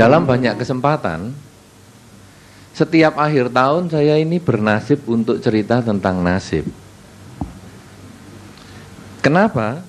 [0.00, 1.36] dalam banyak kesempatan
[2.72, 6.64] setiap akhir tahun saya ini bernasib untuk cerita tentang nasib.
[9.20, 9.84] Kenapa?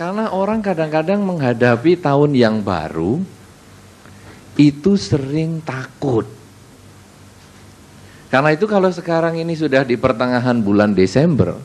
[0.00, 3.20] Karena orang kadang-kadang menghadapi tahun yang baru
[4.56, 6.24] itu sering takut.
[8.32, 11.60] Karena itu kalau sekarang ini sudah di pertengahan bulan Desember,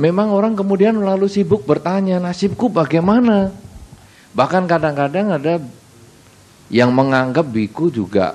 [0.00, 3.52] memang orang kemudian lalu sibuk bertanya, nasibku bagaimana?
[4.32, 5.60] Bahkan kadang-kadang ada
[6.72, 8.32] yang menganggap biku juga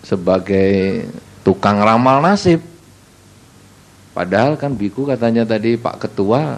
[0.00, 1.04] sebagai
[1.44, 2.64] tukang ramal nasib.
[4.16, 6.56] Padahal kan biku katanya tadi Pak Ketua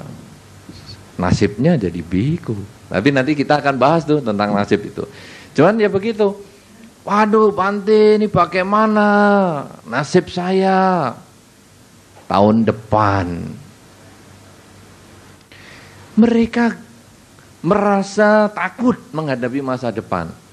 [1.19, 2.55] nasibnya jadi biku.
[2.87, 5.03] Tapi nanti kita akan bahas tuh tentang nasib itu.
[5.59, 6.31] Cuman ya begitu.
[7.05, 9.07] Waduh Panti ini bagaimana
[9.85, 11.13] nasib saya
[12.31, 13.45] tahun depan.
[16.15, 16.65] Mereka
[17.67, 20.44] merasa takut menghadapi masa depan.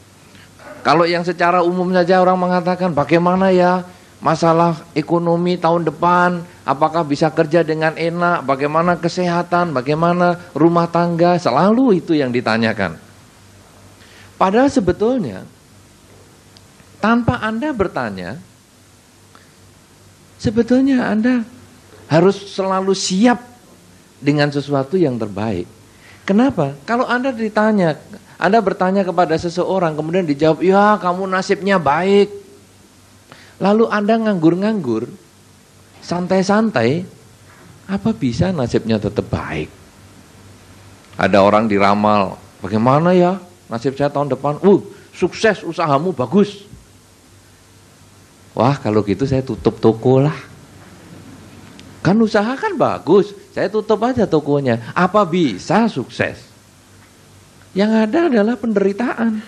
[0.82, 3.86] Kalau yang secara umum saja orang mengatakan bagaimana ya
[4.22, 12.02] masalah ekonomi tahun depan, apakah bisa kerja dengan enak, bagaimana kesehatan, bagaimana rumah tangga, selalu
[12.02, 12.98] itu yang ditanyakan.
[14.38, 15.46] Padahal sebetulnya
[17.02, 18.38] tanpa Anda bertanya,
[20.38, 21.46] sebetulnya Anda
[22.09, 23.42] harus selalu siap
[24.22, 25.66] dengan sesuatu yang terbaik.
[26.26, 26.78] Kenapa?
[26.86, 27.98] Kalau Anda ditanya,
[28.42, 32.42] Anda bertanya kepada seseorang, kemudian dijawab, ya kamu nasibnya baik,
[33.61, 35.06] Lalu Anda nganggur-nganggur,
[36.02, 37.06] santai-santai,
[37.86, 39.69] apa bisa nasibnya tetap baik?
[41.14, 43.38] Ada orang diramal, bagaimana ya
[43.69, 44.58] nasib saya tahun depan?
[44.66, 44.81] Uh,
[45.14, 46.66] sukses usahamu bagus.
[48.58, 50.36] Wah kalau gitu saya tutup toko lah.
[52.02, 54.81] Kan usaha kan bagus, saya tutup aja tokonya.
[54.97, 56.50] Apa bisa sukses?
[57.72, 59.39] Yang ada adalah penderitaan.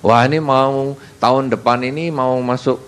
[0.00, 2.78] Wah ini mau tahun depan ini mau masuk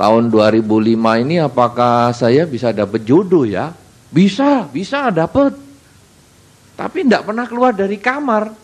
[0.00, 0.96] tahun 2005
[1.26, 3.76] ini apakah saya bisa dapat jodoh ya?
[4.08, 5.52] Bisa, bisa dapat.
[6.78, 8.56] Tapi tidak pernah keluar dari kamar.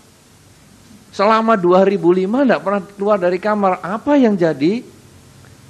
[1.12, 3.84] Selama 2005 tidak pernah keluar dari kamar.
[3.84, 4.80] Apa yang jadi?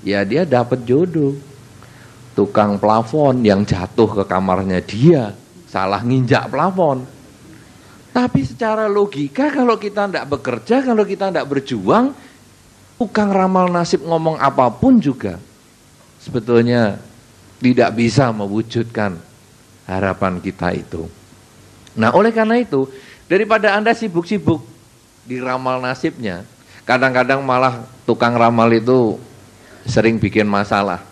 [0.07, 1.35] Ya dia dapat jodoh.
[2.39, 5.35] Tukang plafon yang jatuh ke kamarnya dia.
[5.67, 7.16] Salah nginjak plafon.
[8.17, 12.17] Tapi secara logika kalau kita tidak bekerja, kalau kita tidak berjuang,
[12.97, 15.37] tukang ramal nasib ngomong apa pun juga
[16.17, 16.97] sebetulnya
[17.61, 19.21] tidak bisa mewujudkan
[19.85, 21.05] harapan kita itu.
[21.93, 22.89] Nah oleh karena itu,
[23.29, 24.65] daripada Anda sibuk-sibuk
[25.29, 26.49] di ramal nasibnya,
[26.89, 29.21] kadang-kadang malah tukang ramal itu
[29.85, 31.05] sering bikin masalah.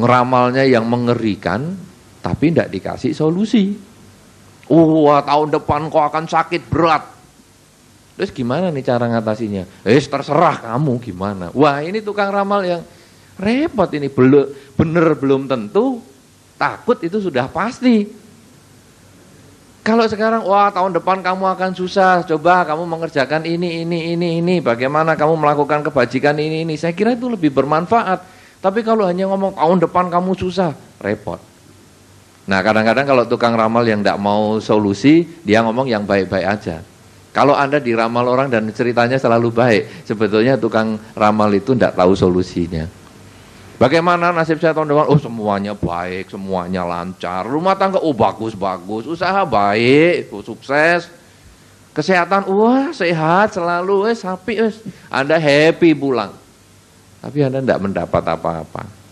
[0.00, 1.76] Ngeramalnya yang mengerikan,
[2.24, 3.92] tapi tidak dikasih solusi.
[4.68, 7.04] Wah tahun depan kau akan sakit berat.
[8.14, 9.66] Terus gimana nih cara ngatasinya?
[9.82, 11.50] Eh terserah kamu gimana.
[11.52, 12.82] Wah ini tukang ramal yang
[13.36, 14.06] repot ini.
[14.78, 15.98] Bener belum tentu.
[16.54, 18.06] Takut itu sudah pasti.
[19.84, 24.56] Kalau sekarang, wah tahun depan kamu akan susah, coba kamu mengerjakan ini, ini, ini, ini,
[24.64, 26.80] bagaimana kamu melakukan kebajikan ini, ini.
[26.80, 28.24] Saya kira itu lebih bermanfaat.
[28.64, 30.72] Tapi kalau hanya ngomong tahun depan kamu susah,
[31.04, 31.36] repot.
[32.44, 36.84] Nah kadang-kadang kalau tukang ramal yang tidak mau solusi, dia ngomong yang baik-baik aja.
[37.34, 42.86] Kalau Anda diramal orang dan ceritanya selalu baik, sebetulnya tukang ramal itu tidak tahu solusinya.
[43.74, 45.10] Bagaimana nasib saya tahun depan?
[45.10, 47.42] Oh semuanya baik, semuanya lancar.
[47.42, 49.10] Rumah tangga, oh bagus-bagus.
[49.10, 51.10] Usaha baik, oh, sukses.
[51.90, 54.74] Kesehatan, wah sehat selalu, eh sapi, eh.
[55.10, 56.30] Anda happy pulang.
[57.18, 59.03] Tapi Anda tidak mendapat apa-apa.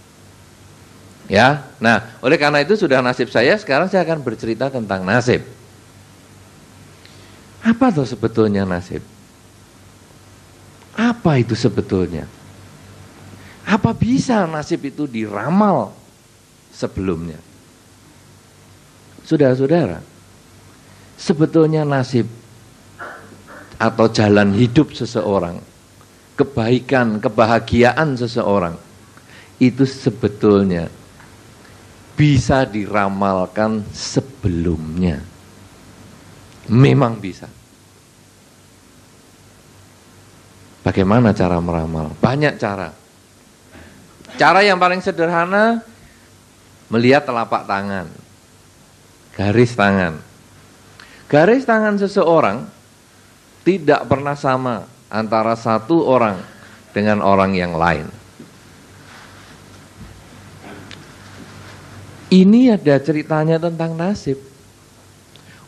[1.33, 5.41] Ya, nah oleh karena itu sudah nasib saya, sekarang saya akan bercerita tentang nasib.
[7.65, 9.01] Apa tuh sebetulnya nasib?
[10.93, 12.29] Apa itu sebetulnya?
[13.65, 15.97] Apa bisa nasib itu diramal
[16.69, 17.41] sebelumnya?
[19.25, 20.05] Saudara-saudara,
[21.17, 22.29] sebetulnya nasib
[23.81, 25.65] atau jalan hidup seseorang,
[26.37, 28.77] kebaikan, kebahagiaan seseorang,
[29.57, 30.93] itu sebetulnya
[32.17, 35.21] bisa diramalkan sebelumnya.
[36.71, 37.51] Memang bisa.
[40.83, 42.11] Bagaimana cara meramal?
[42.19, 42.91] Banyak cara.
[44.35, 45.85] Cara yang paling sederhana
[46.91, 48.11] melihat telapak tangan.
[49.33, 50.19] Garis tangan.
[51.31, 52.69] Garis tangan seseorang
[53.63, 56.43] tidak pernah sama antara satu orang
[56.93, 58.22] dengan orang yang lain.
[62.33, 64.41] Ini ada ceritanya tentang nasib.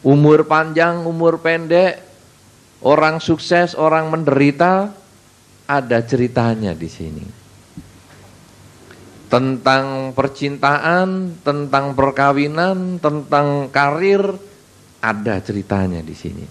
[0.00, 2.14] Umur panjang, umur pendek,
[2.84, 4.92] Orang sukses, orang menderita,
[5.64, 7.24] ada ceritanya di sini.
[9.32, 14.20] Tentang percintaan, tentang perkawinan, tentang karir,
[15.00, 16.44] ada ceritanya di sini.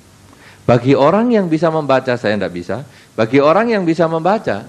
[0.66, 2.82] Bagi orang yang bisa membaca, saya tidak bisa.
[3.14, 4.66] Bagi orang yang bisa membaca,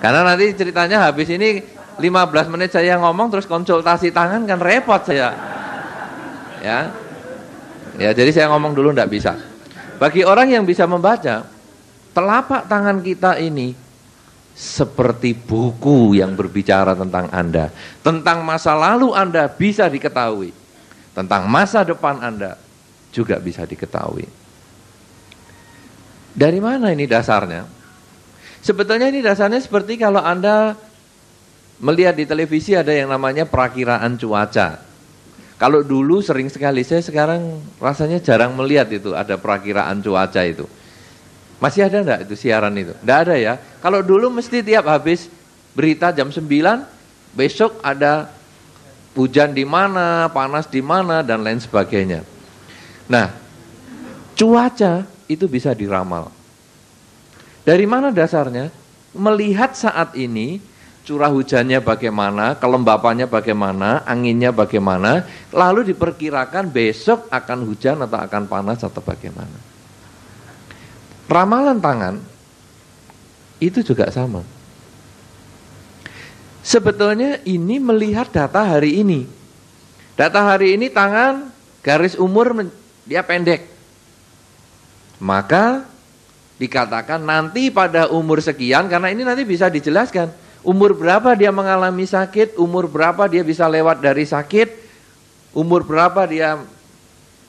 [0.00, 1.60] karena nanti ceritanya habis ini
[1.98, 5.30] 15 menit saya ngomong terus konsultasi tangan kan repot saya.
[6.64, 6.90] Ya.
[7.94, 9.38] Ya, jadi saya ngomong dulu tidak bisa.
[10.02, 11.46] Bagi orang yang bisa membaca,
[12.10, 13.78] telapak tangan kita ini
[14.54, 17.70] seperti buku yang berbicara tentang Anda.
[18.02, 20.50] Tentang masa lalu Anda bisa diketahui.
[21.14, 22.58] Tentang masa depan Anda
[23.14, 24.26] juga bisa diketahui.
[26.34, 27.62] Dari mana ini dasarnya?
[28.58, 30.74] Sebetulnya ini dasarnya seperti kalau Anda
[31.84, 34.80] melihat di televisi ada yang namanya perakiraan cuaca.
[35.60, 40.64] Kalau dulu sering sekali, saya sekarang rasanya jarang melihat itu ada perakiraan cuaca itu.
[41.60, 42.96] Masih ada enggak itu siaran itu?
[43.04, 43.54] Enggak ada ya.
[43.84, 45.28] Kalau dulu mesti tiap habis
[45.76, 46.40] berita jam 9,
[47.36, 48.32] besok ada
[49.14, 52.26] hujan di mana, panas di mana, dan lain sebagainya.
[53.06, 53.30] Nah,
[54.34, 56.32] cuaca itu bisa diramal.
[57.62, 58.72] Dari mana dasarnya?
[59.14, 60.58] Melihat saat ini
[61.04, 68.80] curah hujannya bagaimana, kelembapannya bagaimana, anginnya bagaimana, lalu diperkirakan besok akan hujan atau akan panas
[68.80, 69.60] atau bagaimana.
[71.28, 72.14] Ramalan tangan
[73.60, 74.40] itu juga sama.
[76.64, 79.28] Sebetulnya ini melihat data hari ini.
[80.16, 81.52] Data hari ini tangan
[81.84, 82.64] garis umur
[83.04, 83.68] dia pendek.
[85.20, 85.84] Maka
[86.56, 92.56] dikatakan nanti pada umur sekian karena ini nanti bisa dijelaskan Umur berapa dia mengalami sakit,
[92.56, 94.72] umur berapa dia bisa lewat dari sakit,
[95.52, 96.56] umur berapa dia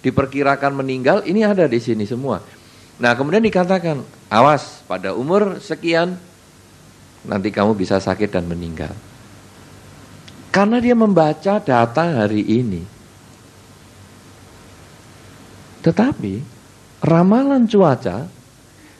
[0.03, 2.43] diperkirakan meninggal, ini ada di sini semua.
[2.99, 6.19] Nah kemudian dikatakan, awas pada umur sekian,
[7.23, 8.91] nanti kamu bisa sakit dan meninggal.
[10.51, 12.83] Karena dia membaca data hari ini.
[15.83, 16.33] Tetapi
[16.99, 18.27] ramalan cuaca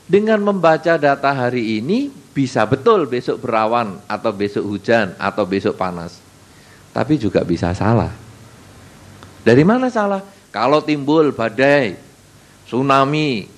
[0.08, 6.20] dengan membaca data hari ini bisa betul besok berawan atau besok hujan atau besok panas.
[6.92, 8.12] Tapi juga bisa salah.
[9.40, 10.20] Dari mana salah?
[10.52, 11.96] Kalau timbul badai,
[12.68, 13.48] tsunami,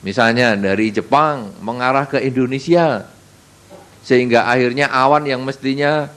[0.00, 3.04] misalnya dari Jepang mengarah ke Indonesia,
[4.00, 6.08] sehingga akhirnya awan yang mestinya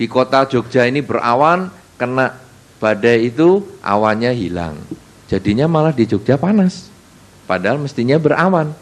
[0.00, 1.68] di kota Jogja ini berawan,
[2.00, 2.32] kena
[2.80, 4.80] badai itu awannya hilang.
[5.28, 6.88] Jadinya malah di Jogja panas.
[7.44, 8.72] Padahal mestinya berawan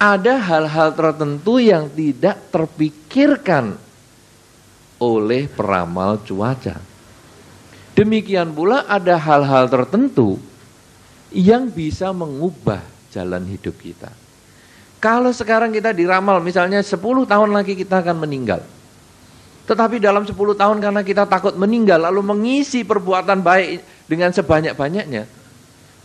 [0.00, 3.76] ada hal-hal tertentu yang tidak terpikirkan
[4.96, 6.80] oleh peramal cuaca.
[7.92, 10.40] Demikian pula ada hal-hal tertentu
[11.28, 12.80] yang bisa mengubah
[13.12, 14.08] jalan hidup kita.
[15.04, 16.96] Kalau sekarang kita diramal misalnya 10
[17.28, 18.64] tahun lagi kita akan meninggal.
[19.68, 25.28] Tetapi dalam 10 tahun karena kita takut meninggal lalu mengisi perbuatan baik dengan sebanyak-banyaknya.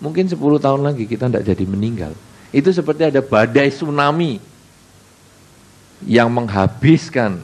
[0.03, 2.11] Mungkin 10 tahun lagi kita tidak jadi meninggal.
[2.53, 4.41] Itu seperti ada badai tsunami
[6.05, 7.41] yang menghabiskan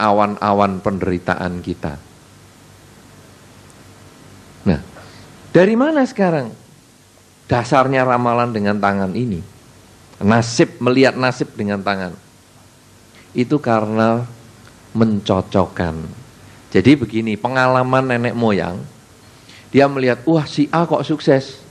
[0.00, 1.96] awan-awan penderitaan kita.
[4.64, 4.80] Nah,
[5.52, 6.50] dari mana sekarang
[7.46, 9.40] dasarnya ramalan dengan tangan ini?
[10.24, 12.14] Nasib, melihat nasib dengan tangan.
[13.34, 14.22] Itu karena
[14.94, 15.94] mencocokkan.
[16.70, 18.78] Jadi begini, pengalaman nenek moyang,
[19.74, 21.63] dia melihat, wah si A kok sukses,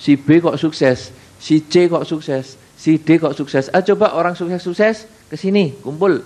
[0.00, 3.72] si B kok sukses, Si C kok sukses, si D kok sukses.
[3.72, 6.20] Ah coba orang sukses-sukses ke sini, kumpul.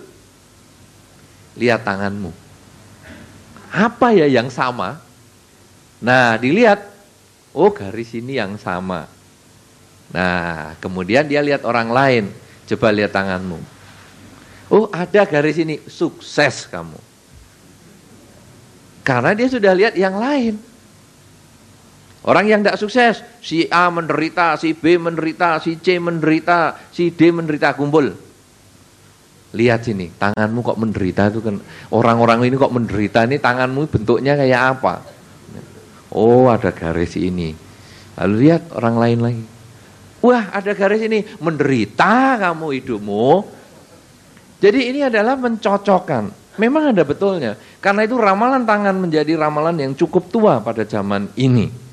[1.54, 2.34] Lihat tanganmu.
[3.70, 4.98] Apa ya yang sama?
[6.02, 6.82] Nah, dilihat.
[7.54, 9.06] Oh, garis ini yang sama.
[10.10, 12.24] Nah, kemudian dia lihat orang lain.
[12.66, 13.62] Coba lihat tanganmu.
[14.74, 15.78] Oh, ada garis ini.
[15.86, 16.98] Sukses kamu.
[19.06, 20.58] Karena dia sudah lihat yang lain.
[22.24, 27.28] Orang yang tidak sukses, si A menderita, si B menderita, si C menderita, si D
[27.28, 28.16] menderita, kumpul.
[29.52, 31.60] Lihat sini, tanganmu kok menderita itu kan
[31.92, 35.04] orang-orang ini kok menderita ini tanganmu bentuknya kayak apa?
[36.16, 37.52] Oh, ada garis ini.
[38.16, 39.44] Lalu lihat orang lain lagi.
[40.24, 43.28] Wah, ada garis ini, menderita kamu hidupmu.
[44.64, 46.56] Jadi ini adalah mencocokkan.
[46.56, 47.60] Memang ada betulnya.
[47.84, 51.83] Karena itu ramalan tangan menjadi ramalan yang cukup tua pada zaman ini.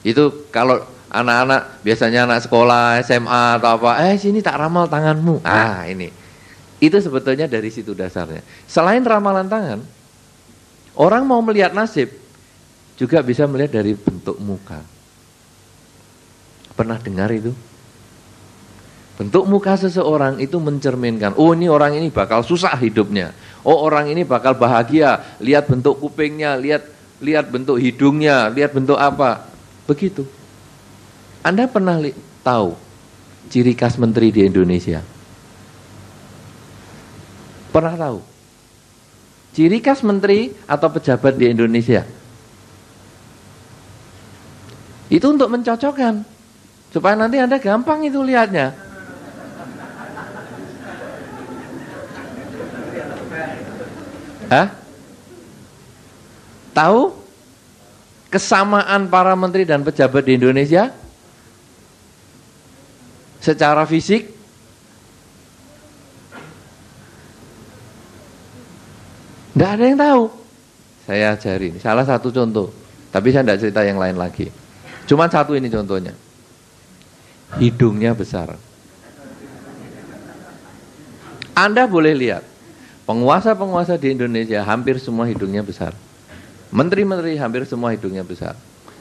[0.00, 0.80] Itu kalau
[1.10, 5.42] anak-anak biasanya anak sekolah, SMA atau apa, eh sini tak ramal tanganmu.
[5.42, 6.08] Ah, ini.
[6.80, 8.40] Itu sebetulnya dari situ dasarnya.
[8.64, 9.78] Selain ramalan tangan,
[10.96, 12.08] orang mau melihat nasib
[12.96, 14.80] juga bisa melihat dari bentuk muka.
[16.72, 17.52] Pernah dengar itu?
[19.20, 23.36] Bentuk muka seseorang itu mencerminkan, oh ini orang ini bakal susah hidupnya.
[23.60, 26.88] Oh orang ini bakal bahagia, lihat bentuk kupingnya, lihat
[27.20, 29.49] lihat bentuk hidungnya, lihat bentuk apa.
[29.90, 30.22] Begitu.
[31.42, 31.98] Anda pernah
[32.46, 32.78] tahu
[33.50, 35.02] ciri khas menteri di Indonesia?
[37.74, 38.18] Pernah tahu?
[39.50, 42.06] Ciri khas menteri atau pejabat di Indonesia?
[45.10, 46.22] Itu untuk mencocokkan.
[46.94, 48.70] Supaya nanti Anda gampang itu lihatnya.
[54.54, 54.70] Hah?
[56.70, 57.19] Tahu
[58.30, 60.94] kesamaan para menteri dan pejabat di Indonesia?
[63.42, 64.30] Secara fisik?
[69.50, 70.24] Tidak ada yang tahu.
[71.04, 72.70] Saya ajari, salah satu contoh.
[73.10, 74.48] Tapi saya tidak cerita yang lain lagi.
[75.10, 76.14] Cuma satu ini contohnya.
[77.58, 78.54] Hidungnya besar.
[81.50, 82.46] Anda boleh lihat,
[83.04, 85.92] penguasa-penguasa di Indonesia hampir semua hidungnya besar.
[86.70, 88.54] Menteri-menteri hampir semua hidungnya besar.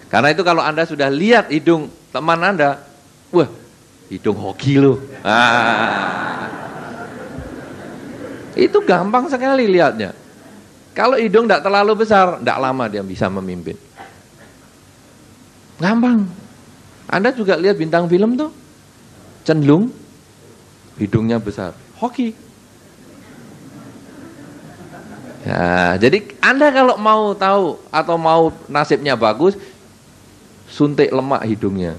[0.09, 2.81] Karena itu kalau Anda sudah lihat hidung teman Anda,
[3.29, 3.49] wah,
[4.09, 4.97] hidung hoki loh.
[5.21, 6.49] Ah.
[8.57, 10.17] Itu gampang sekali lihatnya.
[10.97, 13.77] Kalau hidung tidak terlalu besar, tidak lama dia bisa memimpin.
[15.79, 16.27] Gampang.
[17.07, 18.51] Anda juga lihat bintang film tuh.
[19.47, 19.93] Cenlung.
[20.99, 21.71] Hidungnya besar.
[22.01, 22.48] Hoki.
[25.39, 29.55] Ya, jadi Anda kalau mau tahu atau mau nasibnya bagus,
[30.67, 31.95] suntik lemak hidungnya.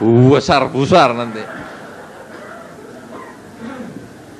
[0.00, 1.42] Besar-besar nanti.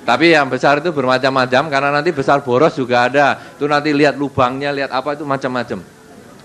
[0.07, 3.39] Tapi yang besar itu bermacam-macam karena nanti besar boros juga ada.
[3.55, 5.83] Itu nanti lihat lubangnya, lihat apa itu macam-macam.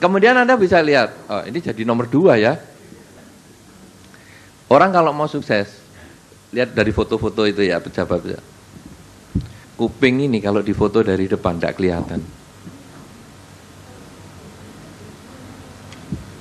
[0.01, 2.59] Kemudian Anda bisa lihat, oh ini jadi nomor dua ya.
[4.67, 5.81] Orang kalau mau sukses,
[6.51, 8.37] lihat dari foto-foto itu ya pejabat.
[9.75, 12.23] Kuping ini kalau difoto dari depan tidak kelihatan.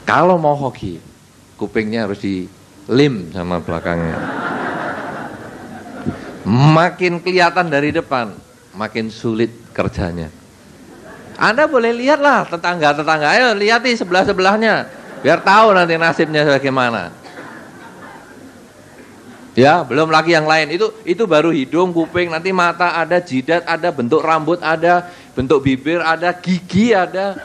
[0.07, 1.03] Kalau mau hoki,
[1.59, 2.47] kupingnya harus di
[2.93, 4.19] lim sama belakangnya.
[6.47, 8.37] Makin kelihatan dari depan,
[8.76, 10.29] makin sulit kerjanya.
[11.35, 14.87] Anda boleh lihatlah tetangga-tetangga, ayo lihat di sebelah-sebelahnya,
[15.25, 17.24] biar tahu nanti nasibnya bagaimana.
[19.55, 20.75] Ya, belum lagi yang lain.
[20.75, 25.07] Itu itu baru hidung, kuping, nanti mata ada, jidat ada, bentuk rambut ada,
[25.39, 27.39] bentuk bibir ada, gigi ada.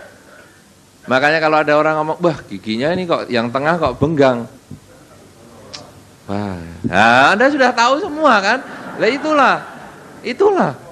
[1.06, 4.50] Makanya kalau ada orang ngomong, "Wah, giginya ini kok yang tengah kok benggang."
[6.25, 8.60] Wah, nah, Anda sudah tahu semua kan?
[8.98, 9.56] Lah itulah.
[10.25, 10.89] Itulah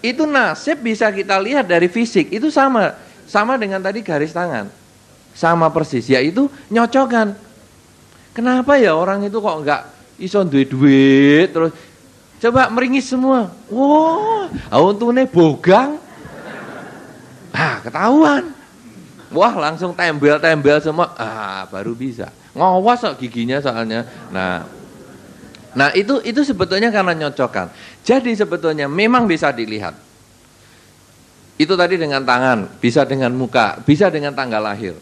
[0.00, 2.96] itu nasib bisa kita lihat dari fisik, itu sama.
[3.28, 4.66] Sama dengan tadi garis tangan.
[5.36, 7.36] Sama persis, yaitu nyocokan.
[8.34, 11.72] Kenapa ya orang itu kok enggak iso duit-duit terus
[12.40, 13.50] coba meringis semua.
[13.72, 15.96] Wah, wow, untune bogang.
[17.50, 18.52] Ah, ketahuan.
[19.32, 21.12] Wah, langsung tembel-tembel semua.
[21.18, 22.30] Ah, baru bisa.
[22.54, 24.06] Ngawas kok giginya soalnya.
[24.30, 24.66] Nah,
[25.70, 27.70] Nah itu itu sebetulnya karena nyocokan.
[28.02, 29.94] Jadi sebetulnya memang bisa dilihat.
[31.60, 34.96] Itu tadi dengan tangan, bisa dengan muka, bisa dengan tanggal lahir.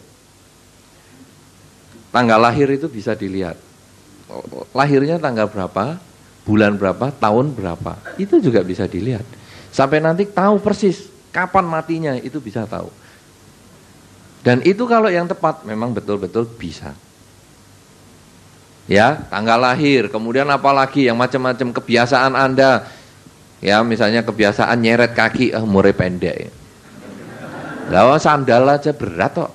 [2.11, 3.55] Tanggal lahir itu bisa dilihat.
[4.77, 5.97] Lahirnya tanggal berapa,
[6.45, 7.97] bulan berapa, tahun berapa.
[8.21, 9.25] Itu juga bisa dilihat.
[9.73, 12.89] Sampai nanti tahu persis kapan matinya itu bisa tahu.
[14.45, 16.95] Dan itu kalau yang tepat memang betul-betul bisa
[18.89, 22.89] ya tanggal lahir, kemudian apalagi yang macam-macam kebiasaan Anda,
[23.61, 26.49] ya misalnya kebiasaan nyeret kaki, ah umurnya pendek.
[27.93, 29.53] Lalu sandal aja berat kok,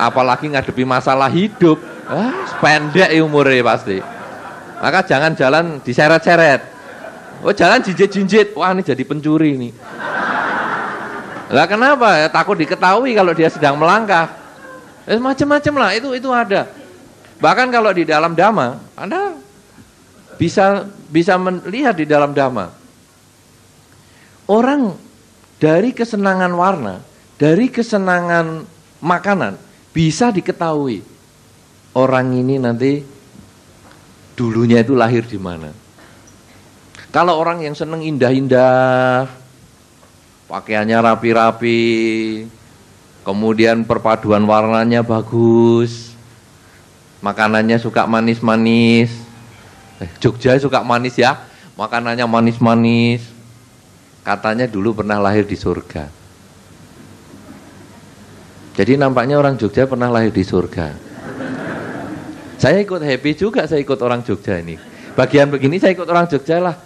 [0.00, 1.76] apalagi ngadepi masalah hidup,
[2.08, 3.98] ah pendek ya umurnya pasti.
[4.80, 6.60] Maka jangan jalan diseret-seret.
[7.44, 9.72] Oh jalan jinjit-jinjit, wah ini jadi pencuri nih.
[11.52, 12.24] Lah kenapa?
[12.24, 14.32] Ya, takut diketahui kalau dia sedang melangkah.
[15.04, 16.68] Eh, macam-macam lah, itu itu ada.
[17.36, 19.36] Bahkan kalau di dalam dhamma, Anda
[20.40, 22.72] bisa bisa melihat di dalam dhamma.
[24.48, 24.96] Orang
[25.60, 27.04] dari kesenangan warna,
[27.36, 28.64] dari kesenangan
[29.04, 29.60] makanan
[29.92, 31.13] bisa diketahui
[31.94, 33.02] orang ini nanti
[34.34, 35.70] dulunya itu lahir di mana.
[37.14, 39.30] Kalau orang yang seneng indah-indah,
[40.50, 41.82] pakaiannya rapi-rapi,
[43.22, 46.18] kemudian perpaduan warnanya bagus,
[47.22, 49.14] makanannya suka manis-manis.
[50.02, 51.38] Eh, Jogja suka manis ya,
[51.78, 53.22] makanannya manis-manis.
[54.26, 56.10] Katanya dulu pernah lahir di surga.
[58.74, 61.13] Jadi nampaknya orang Jogja pernah lahir di surga.
[62.58, 64.78] Saya ikut happy juga, saya ikut orang Jogja ini.
[65.14, 66.76] Bagian begini saya ikut orang Jogja lah.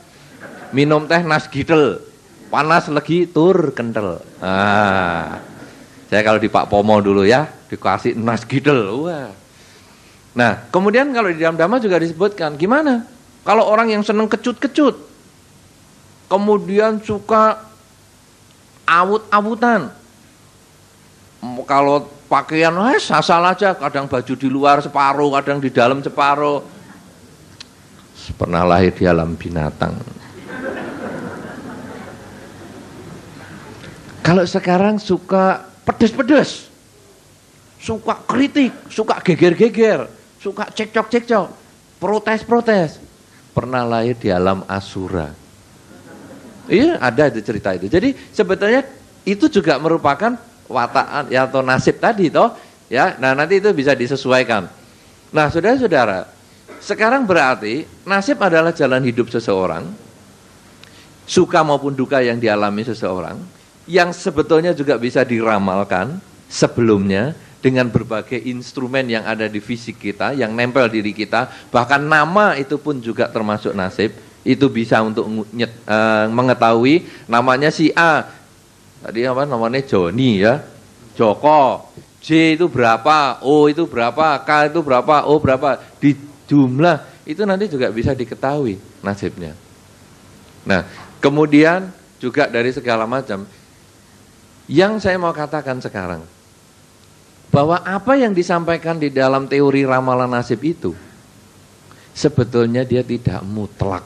[0.73, 2.01] Minum teh nas gidel,
[2.53, 4.21] panas lagi tur kental.
[4.41, 5.41] Ah,
[6.13, 8.85] saya kalau di Pak Pomo dulu ya, dikasih nas gidel.
[9.01, 9.33] Wah.
[10.37, 13.09] Nah, kemudian kalau di dalam dhamma juga disebutkan, gimana?
[13.49, 15.01] Kalau orang yang seneng kecut-kecut,
[16.29, 17.65] kemudian suka
[18.85, 19.89] awut-awutan,
[21.65, 23.75] kalau pakaian eh, asal aja.
[23.75, 26.63] Kadang baju di luar separuh kadang di dalam separuh.
[28.37, 29.97] Pernah lahir di alam binatang.
[34.21, 36.69] Kalau sekarang suka pedes-pedes.
[37.79, 40.05] Suka kritik suka geger-geger
[40.37, 41.49] suka cekcok-cekcok.
[41.99, 43.01] Protes-protes.
[43.57, 45.35] Pernah lahir di alam asura.
[46.69, 47.89] Iya ada itu cerita itu.
[47.89, 48.85] Jadi sebetulnya
[49.25, 50.37] itu juga merupakan
[50.69, 52.53] wataan ya atau nasib tadi toh
[52.93, 53.17] ya.
[53.17, 54.69] Nah nanti itu bisa disesuaikan.
[55.33, 56.29] Nah saudara-saudara
[56.79, 59.89] sekarang berarti nasib adalah jalan hidup seseorang
[61.29, 63.37] suka maupun duka yang dialami seseorang
[63.89, 70.55] yang sebetulnya juga bisa diramalkan sebelumnya dengan berbagai instrumen yang ada di fisik kita yang
[70.55, 74.15] nempel diri kita bahkan nama itu pun juga termasuk nasib.
[74.47, 78.25] Itu bisa untuk uh, mengetahui namanya si A
[78.99, 80.63] Tadi apa namanya Joni ya.
[81.15, 81.91] Joko.
[82.19, 85.79] J itu berapa, O itu berapa, K itu berapa, O berapa.
[86.03, 86.19] Di
[86.51, 89.55] jumlah itu nanti juga bisa diketahui nasibnya.
[90.67, 90.83] Nah,
[91.23, 93.47] kemudian juga dari segala macam.
[94.69, 96.27] Yang saya mau katakan sekarang,
[97.49, 100.93] bahwa apa yang disampaikan di dalam teori ramalan nasib itu,
[102.13, 104.05] sebetulnya dia tidak mutlak.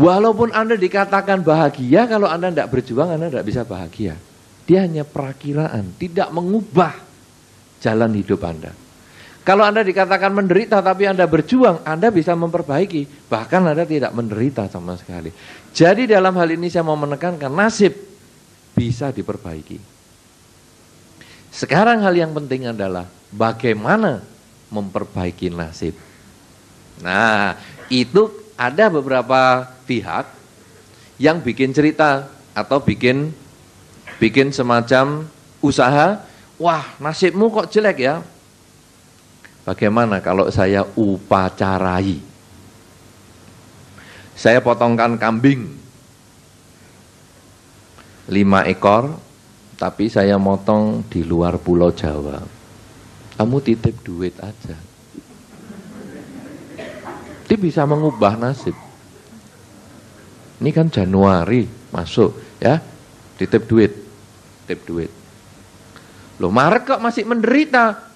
[0.00, 4.16] Walaupun Anda dikatakan bahagia, kalau Anda tidak berjuang, Anda tidak bisa bahagia.
[4.64, 6.96] Dia hanya perakiraan, tidak mengubah
[7.84, 8.72] jalan hidup Anda.
[9.44, 13.28] Kalau Anda dikatakan menderita tapi Anda berjuang, Anda bisa memperbaiki.
[13.28, 15.32] Bahkan Anda tidak menderita sama sekali.
[15.72, 17.92] Jadi dalam hal ini saya mau menekankan nasib
[18.72, 19.80] bisa diperbaiki.
[21.50, 24.22] Sekarang hal yang penting adalah bagaimana
[24.70, 25.98] memperbaiki nasib.
[27.02, 27.56] Nah,
[27.90, 30.28] itu ada beberapa pihak
[31.16, 33.32] yang bikin cerita atau bikin
[34.20, 35.24] bikin semacam
[35.64, 36.20] usaha,
[36.60, 38.20] wah nasibmu kok jelek ya?
[39.64, 42.20] Bagaimana kalau saya upacarai?
[44.36, 45.68] Saya potongkan kambing
[48.28, 49.16] lima ekor,
[49.80, 52.44] tapi saya motong di luar pulau Jawa.
[53.40, 54.89] Kamu titip duit aja.
[57.50, 58.78] Itu bisa mengubah nasib.
[60.62, 62.30] Ini kan Januari masuk
[62.62, 62.78] ya,
[63.34, 63.90] titip duit,
[64.62, 65.10] titip duit.
[66.38, 68.06] Loh Maret kok masih menderita?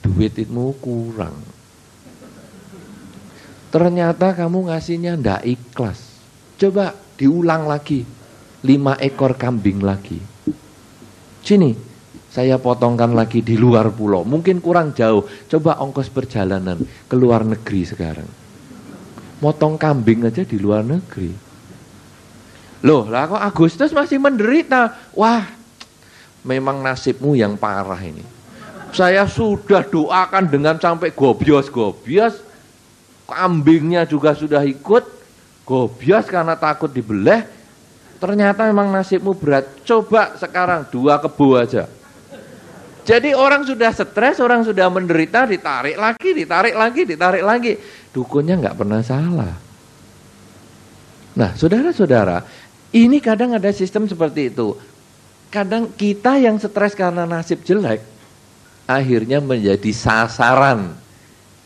[0.00, 1.36] Duit itu kurang.
[3.68, 6.00] Ternyata kamu ngasihnya ndak ikhlas.
[6.56, 8.00] Coba diulang lagi.
[8.64, 10.16] Lima ekor kambing lagi.
[11.44, 11.76] Sini,
[12.34, 14.26] saya potongkan lagi di luar pulau.
[14.26, 15.22] Mungkin kurang jauh.
[15.46, 18.26] Coba ongkos perjalanan ke luar negeri sekarang
[19.44, 21.28] motong kambing aja di luar negeri.
[22.84, 25.12] Loh, lah kok Agustus masih menderita?
[25.12, 25.44] Wah,
[26.44, 28.24] memang nasibmu yang parah ini.
[28.96, 32.40] Saya sudah doakan dengan sampai gobios-gobios,
[33.28, 35.04] kambingnya juga sudah ikut,
[35.64, 37.44] gobios karena takut dibeleh,
[38.20, 39.64] ternyata memang nasibmu berat.
[39.84, 41.88] Coba sekarang dua kebo aja.
[43.04, 47.72] Jadi orang sudah stres, orang sudah menderita, ditarik lagi, ditarik lagi, ditarik lagi.
[48.16, 49.52] Dukunnya nggak pernah salah.
[51.36, 52.40] Nah, saudara-saudara,
[52.96, 54.72] ini kadang ada sistem seperti itu.
[55.52, 58.00] Kadang kita yang stres karena nasib jelek,
[58.88, 60.96] akhirnya menjadi sasaran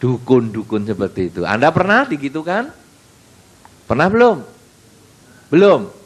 [0.03, 1.47] dukun-dukun seperti itu.
[1.47, 2.75] Anda pernah begitu kan?
[3.87, 4.37] Pernah belum?
[5.55, 5.98] Belum.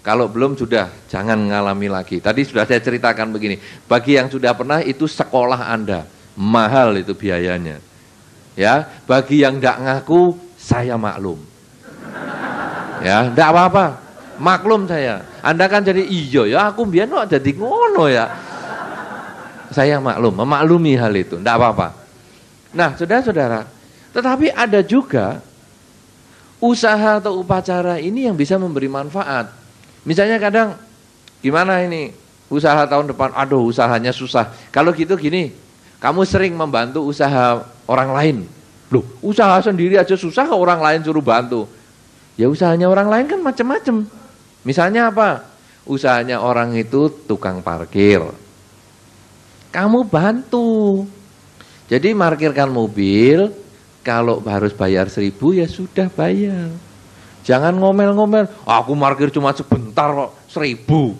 [0.00, 2.24] Kalau belum sudah jangan mengalami lagi.
[2.24, 3.60] Tadi sudah saya ceritakan begini.
[3.84, 6.08] Bagi yang sudah pernah itu sekolah Anda.
[6.40, 7.76] Mahal itu biayanya.
[8.56, 11.36] Ya, bagi yang tidak ngaku saya maklum.
[13.04, 13.86] Ya, tidak apa-apa.
[14.40, 15.20] Maklum saya.
[15.44, 18.28] Anda kan jadi iyo ya aku biar kok jadi ngono ya.
[19.70, 21.94] Saya maklum, memaklumi hal itu, tidak apa-apa.
[22.74, 23.70] Nah, saudara-saudara,
[24.10, 25.38] tetapi ada juga
[26.58, 29.59] usaha atau upacara ini yang bisa memberi manfaat.
[30.04, 30.78] Misalnya kadang
[31.44, 32.12] gimana ini
[32.48, 34.50] usaha tahun depan, aduh usahanya susah.
[34.72, 35.52] Kalau gitu gini,
[36.00, 38.36] kamu sering membantu usaha orang lain.
[38.90, 41.70] Loh, usaha sendiri aja susah ke orang lain suruh bantu.
[42.34, 44.08] Ya usahanya orang lain kan macam-macam.
[44.66, 45.46] Misalnya apa?
[45.86, 48.20] Usahanya orang itu tukang parkir.
[49.70, 51.06] kamu bantu.
[51.86, 53.54] Jadi markirkan mobil,
[54.02, 56.70] kalau harus bayar seribu ya sudah bayar.
[57.40, 61.16] Jangan ngomel-ngomel, aku markir cuma sebentar kok, seribu.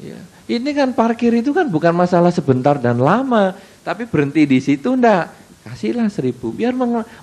[0.00, 0.20] Ya.
[0.46, 5.46] Ini kan parkir itu kan bukan masalah sebentar dan lama, tapi berhenti di situ ndak.
[5.66, 6.70] Kasihlah seribu, biar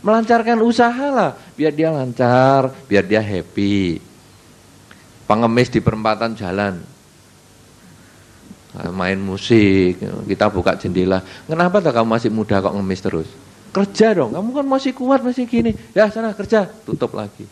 [0.03, 4.03] melancarkan usaha lah, biar dia lancar, biar dia happy.
[5.23, 6.83] Pengemis di perempatan jalan,
[8.91, 9.95] main musik,
[10.27, 11.23] kita buka jendela.
[11.47, 13.31] Kenapa tak kamu masih muda kok ngemis terus?
[13.71, 15.71] Kerja dong, kamu kan masih kuat, masih gini.
[15.95, 17.47] Ya sana kerja, tutup lagi.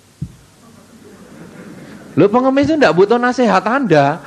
[2.15, 4.19] Lo pengemis itu enggak butuh nasihat Anda.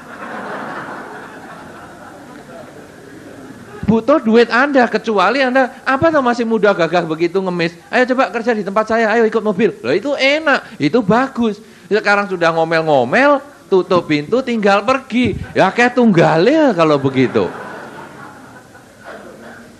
[3.84, 7.76] Butuh duit Anda, kecuali Anda, apa tuh masih muda gagah begitu ngemis.
[7.92, 9.76] Ayo coba kerja di tempat saya, ayo ikut mobil.
[9.84, 11.60] Loh itu enak, itu bagus.
[11.92, 15.36] Sekarang sudah ngomel-ngomel, tutup pintu tinggal pergi.
[15.52, 17.44] Ya kayak tunggalnya kalau begitu.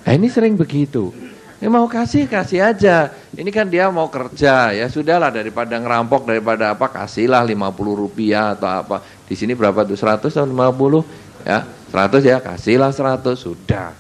[0.04, 1.16] Nah, ini sering begitu.
[1.64, 3.08] Ya mau kasih kasih aja.
[3.32, 7.56] Ini kan dia mau kerja ya sudahlah daripada ngerampok daripada apa kasihlah 50
[8.04, 9.00] rupiah atau apa.
[9.24, 13.96] Di sini berapa tuh 100 atau 50 ya 100 ya kasihlah 100 sudah.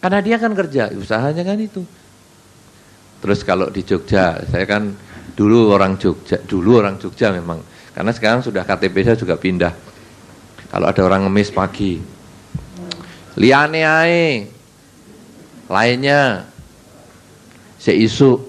[0.00, 1.84] Karena dia kan kerja usahanya kan itu.
[3.20, 4.88] Terus kalau di Jogja saya kan
[5.36, 7.60] dulu orang Jogja dulu orang Jogja memang
[7.92, 9.76] karena sekarang sudah KTP saya juga pindah.
[10.72, 12.00] Kalau ada orang ngemis pagi.
[13.36, 14.48] Liane ae.
[15.68, 16.53] Lainnya
[17.84, 18.40] seisu.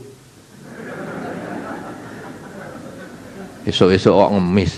[3.67, 4.73] Esok-esok kok ngemis.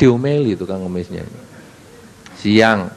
[0.00, 1.26] Diomeli itu kan ngemisnya.
[2.40, 2.88] Siang.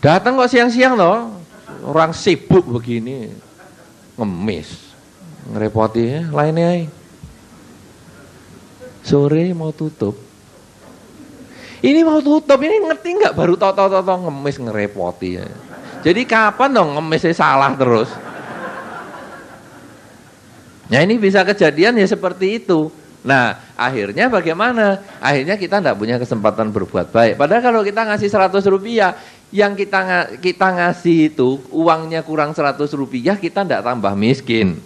[0.00, 1.36] Datang kok siang-siang loh
[1.84, 3.28] orang sibuk begini.
[4.16, 4.96] Ngemis.
[5.44, 6.88] Ngerepoti ya lainnya
[9.04, 10.16] sore mau tutup.
[11.84, 13.36] Ini mau tutup ini ngerti nggak?
[13.36, 15.36] Baru toto-toto ngemis ngerepoti.
[15.36, 15.44] Ya.
[16.00, 18.08] jadi kapan dong ngemisnya salah terus
[20.88, 22.92] Nah ini bisa kejadian ya seperti itu.
[23.24, 25.00] Nah akhirnya bagaimana?
[25.16, 27.40] Akhirnya kita tidak punya kesempatan berbuat baik.
[27.40, 29.16] Padahal kalau kita ngasih 100 rupiah,
[29.48, 34.76] yang kita kita ngasih itu uangnya kurang 100 rupiah, kita tidak tambah miskin.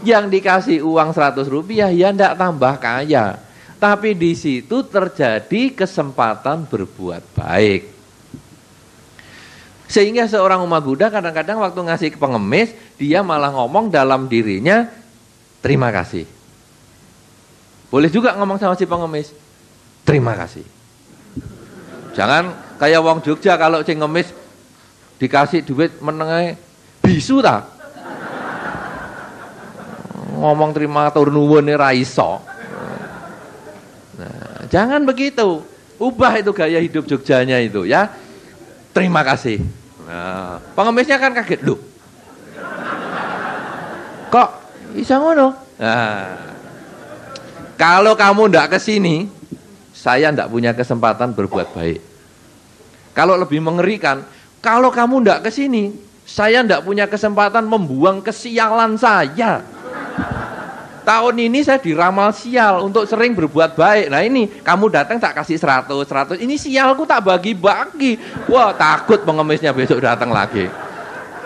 [0.00, 3.38] Yang dikasih uang 100 rupiah ya tidak tambah kaya.
[3.80, 7.99] Tapi di situ terjadi kesempatan berbuat baik.
[9.90, 14.86] Sehingga seorang umat Buddha kadang-kadang waktu ngasih ke pengemis, dia malah ngomong dalam dirinya,
[15.58, 16.22] terima kasih.
[17.90, 19.34] Boleh juga ngomong sama si pengemis,
[20.06, 20.62] terima kasih.
[22.14, 24.30] Jangan kayak wong Jogja kalau si ngemis
[25.18, 26.54] dikasih duit menengai
[27.02, 27.66] bisu tak?
[30.38, 32.38] Ngomong terima turun nuwun raiso.
[34.22, 35.66] Nah, jangan begitu.
[35.98, 38.06] Ubah itu gaya hidup Jogjanya itu ya.
[38.94, 39.79] Terima kasih.
[40.10, 41.78] Nah, pengemisnya kan kaget, loh.
[44.26, 44.48] Kok
[44.98, 45.54] bisa ngono?
[45.78, 46.34] Nah,
[47.78, 49.30] kalau kamu ndak ke sini,
[49.94, 52.02] saya ndak punya kesempatan berbuat baik.
[53.14, 54.26] Kalau lebih mengerikan,
[54.58, 55.94] kalau kamu ndak ke sini,
[56.26, 59.62] saya ndak punya kesempatan membuang kesialan saya.
[61.10, 64.14] Tahun ini saya diramal sial untuk sering berbuat baik.
[64.14, 66.38] Nah ini kamu datang tak kasih 100, 100.
[66.38, 68.14] Ini sialku tak bagi-bagi.
[68.46, 70.70] Wah takut pengemisnya besok datang lagi.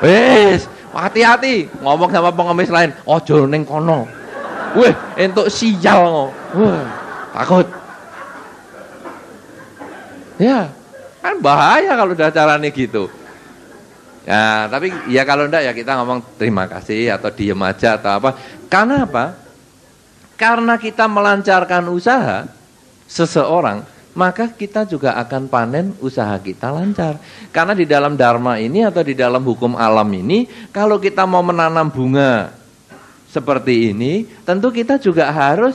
[0.04, 2.92] Wes, hati-hati ngomong sama pengemis lain.
[3.08, 4.04] Ojo neng kono.
[4.76, 4.92] Weh,
[5.24, 6.84] untuk sial Wah,
[7.32, 7.64] takut.
[10.36, 10.68] Ya,
[11.24, 13.08] kan bahaya kalau udah caranya gitu.
[14.28, 18.36] Ya, tapi ya kalau enggak ya kita ngomong terima kasih atau diem aja atau apa.
[18.68, 19.43] Karena apa?
[20.34, 22.50] Karena kita melancarkan usaha
[23.06, 27.18] seseorang, maka kita juga akan panen usaha kita lancar.
[27.50, 31.90] Karena di dalam dharma ini atau di dalam hukum alam ini, kalau kita mau menanam
[31.90, 32.54] bunga
[33.30, 35.74] seperti ini, tentu kita juga harus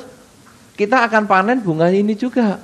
[0.79, 2.59] kita akan panen bunga ini juga.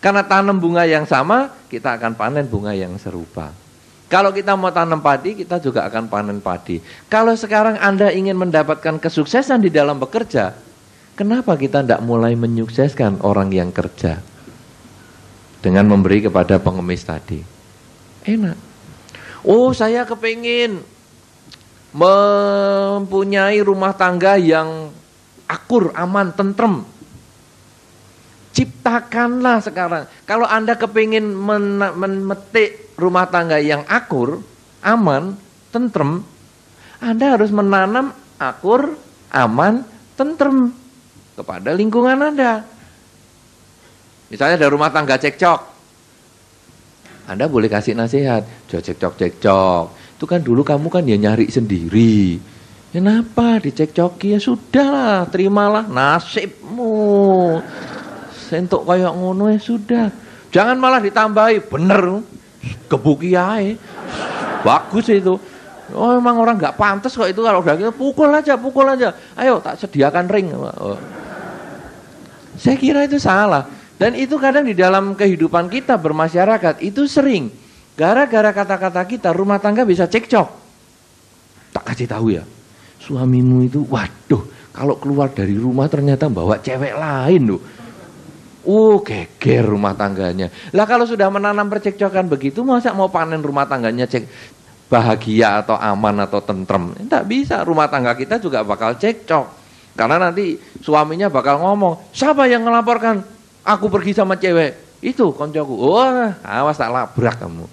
[0.00, 3.52] Karena tanam bunga yang sama, kita akan panen bunga yang serupa.
[4.08, 6.80] Kalau kita mau tanam padi, kita juga akan panen padi.
[7.06, 10.56] Kalau sekarang Anda ingin mendapatkan kesuksesan di dalam bekerja,
[11.18, 14.24] Kenapa kita tidak mulai menyukseskan orang yang kerja
[15.60, 17.44] dengan memberi kepada pengemis tadi?
[18.24, 18.56] Enak.
[19.44, 20.80] Oh, saya kepingin
[21.92, 24.92] mempunyai rumah tangga yang
[25.44, 26.86] akur, aman, tentrem.
[28.50, 30.04] Ciptakanlah sekarang.
[30.24, 34.40] Kalau Anda kepingin memetik rumah tangga yang akur,
[34.80, 35.36] aman,
[35.68, 36.24] tentrem,
[37.00, 38.96] Anda harus menanam akur,
[39.32, 39.84] aman,
[40.16, 40.79] tentrem
[41.40, 42.62] kepada lingkungan Anda.
[44.30, 45.60] Misalnya ada rumah tangga cekcok.
[47.26, 49.84] Anda boleh kasih nasihat, cekcok cekcok.
[50.20, 52.38] Itu kan dulu kamu kan ya nyari sendiri.
[52.90, 57.62] Kenapa dicekcoki ya sudahlah, terimalah nasibmu.
[58.50, 60.10] Sentuk kayak ngono ya sudah.
[60.50, 62.26] Jangan malah ditambahi, bener.
[62.90, 63.78] Kebuki aja.
[64.66, 65.38] Bagus itu.
[65.94, 69.14] Oh emang orang nggak pantas kok itu kalau udah gitu pukul aja, pukul aja.
[69.38, 70.54] Ayo tak sediakan ring.
[70.54, 70.98] Oh.
[72.60, 73.64] Saya kira itu salah.
[73.96, 77.52] Dan itu kadang di dalam kehidupan kita bermasyarakat itu sering.
[77.96, 80.48] Gara-gara kata-kata kita rumah tangga bisa cekcok.
[81.72, 82.44] Tak kasih tahu ya.
[83.00, 87.60] Suamimu itu waduh kalau keluar dari rumah ternyata bawa cewek lain loh.
[88.60, 90.52] Uh, geger rumah tangganya.
[90.76, 94.28] Lah kalau sudah menanam percekcokan begitu, masa mau panen rumah tangganya cek
[94.88, 96.92] bahagia atau aman atau tentrem?
[96.92, 99.59] Tidak bisa, rumah tangga kita juga bakal cekcok.
[99.98, 103.20] Karena nanti suaminya bakal ngomong, siapa yang ngelaporkan
[103.66, 105.02] aku pergi sama cewek?
[105.04, 105.74] Itu koncoku.
[105.76, 106.00] Oh,
[106.44, 107.66] awas tak labrak kamu.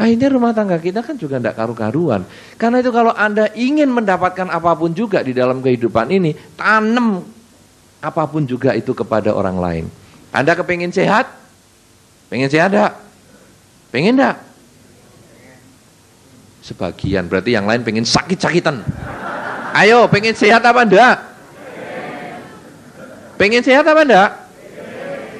[0.00, 2.24] Nah ini rumah tangga kita kan juga tidak karu-karuan.
[2.56, 7.20] Karena itu kalau Anda ingin mendapatkan apa pun juga di dalam kehidupan ini, tanam
[8.00, 9.84] apa pun juga itu kepada orang lain.
[10.32, 11.28] Anda kepingin sehat?
[12.32, 12.96] Pengen sehat enggak?
[13.92, 14.36] Pengen enggak?
[16.64, 18.80] Sebagian, berarti yang lain pengen sakit-sakitan.
[19.74, 21.16] Ayo, pengen sehat apa enggak?
[23.38, 24.30] Pengen sehat apa enggak?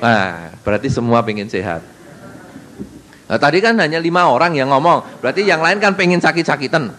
[0.00, 1.84] Nah, berarti semua pengen sehat.
[3.30, 6.90] Nah, tadi kan hanya lima orang yang ngomong, berarti yang lain kan pengen sakit-sakitan.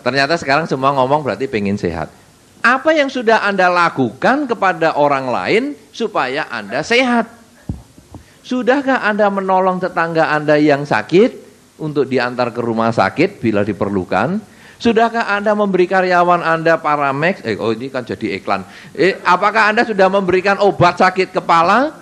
[0.00, 2.08] Ternyata sekarang semua ngomong berarti pengen sehat.
[2.62, 7.28] Apa yang sudah Anda lakukan kepada orang lain supaya Anda sehat?
[8.46, 11.42] Sudahkah Anda menolong tetangga Anda yang sakit
[11.82, 14.55] untuk diantar ke rumah sakit bila diperlukan?
[14.76, 17.40] Sudahkah Anda memberi karyawan Anda Paramex?
[17.48, 18.60] Eh, oh ini kan jadi iklan.
[18.92, 21.96] Eh, apakah Anda sudah memberikan obat sakit kepala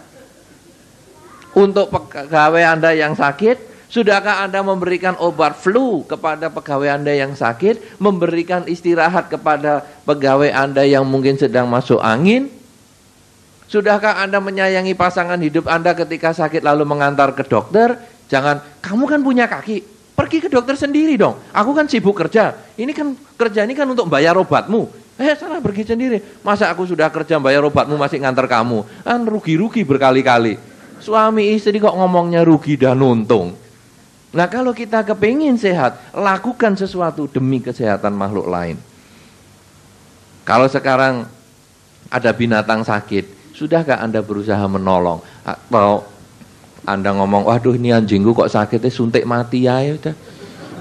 [1.54, 3.86] untuk pegawai Anda yang sakit?
[3.86, 8.02] Sudahkah Anda memberikan obat flu kepada pegawai Anda yang sakit?
[8.02, 12.50] Memberikan istirahat kepada pegawai Anda yang mungkin sedang masuk angin?
[13.70, 17.94] Sudahkah Anda menyayangi pasangan hidup Anda ketika sakit lalu mengantar ke dokter?
[18.26, 21.36] Jangan, kamu kan punya kaki, pergi ke dokter sendiri dong.
[21.50, 22.54] Aku kan sibuk kerja.
[22.78, 24.88] Ini kan kerja ini kan untuk bayar obatmu.
[25.14, 26.18] Eh sana pergi sendiri.
[26.42, 28.82] Masa aku sudah kerja bayar obatmu masih ngantar kamu?
[29.06, 30.58] Kan rugi-rugi berkali-kali.
[30.98, 33.54] Suami istri kok ngomongnya rugi dan untung.
[34.34, 38.74] Nah kalau kita kepingin sehat, lakukan sesuatu demi kesehatan makhluk lain.
[40.42, 41.30] Kalau sekarang
[42.10, 45.22] ada binatang sakit, sudahkah Anda berusaha menolong?
[45.46, 46.02] Atau
[46.84, 50.12] Anda ngomong, waduh ini anjingku kok sakitnya suntik mati ya, udah.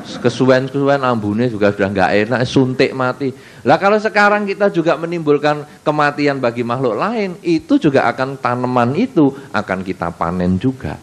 [0.04, 3.32] Kesuwen-kesuwen ambune juga sudah nggak enak, suntik mati.
[3.63, 9.32] Lah kalau sekarang kita juga menimbulkan kematian bagi makhluk lain, itu juga akan tanaman itu
[9.56, 11.00] akan kita panen juga.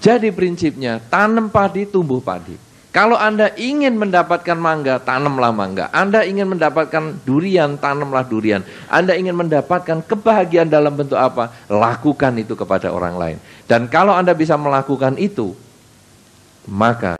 [0.00, 2.69] Jadi prinsipnya tanam padi tumbuh padi.
[2.90, 5.86] Kalau Anda ingin mendapatkan mangga, tanamlah mangga.
[5.94, 8.66] Anda ingin mendapatkan durian, tanamlah durian.
[8.90, 11.54] Anda ingin mendapatkan kebahagiaan dalam bentuk apa?
[11.70, 13.38] Lakukan itu kepada orang lain.
[13.70, 15.54] Dan kalau Anda bisa melakukan itu,
[16.66, 17.14] maka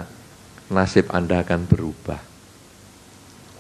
[0.75, 2.19] nasib Anda akan berubah.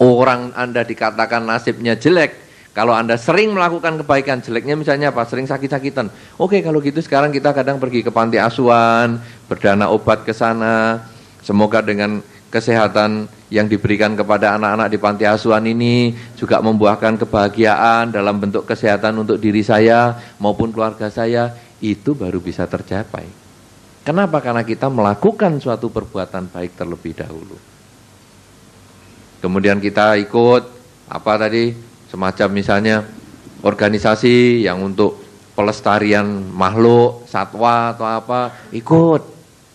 [0.02, 2.34] Orang Anda dikatakan nasibnya jelek,
[2.70, 5.26] kalau Anda sering melakukan kebaikan, jeleknya misalnya apa?
[5.26, 6.10] Sering sakit-sakitan.
[6.38, 9.18] Oke, kalau gitu sekarang kita kadang pergi ke panti asuhan,
[9.50, 11.09] berdana obat ke sana.
[11.40, 18.38] Semoga dengan kesehatan yang diberikan kepada anak-anak di panti asuhan ini juga membuahkan kebahagiaan dalam
[18.42, 21.54] bentuk kesehatan untuk diri saya maupun keluarga saya.
[21.80, 23.24] Itu baru bisa tercapai.
[24.04, 24.44] Kenapa?
[24.44, 27.56] Karena kita melakukan suatu perbuatan baik terlebih dahulu.
[29.40, 30.62] Kemudian kita ikut
[31.08, 31.72] apa tadi
[32.12, 32.96] semacam misalnya
[33.64, 35.20] organisasi yang untuk
[35.56, 38.40] pelestarian makhluk, satwa atau apa,
[38.72, 39.22] ikut.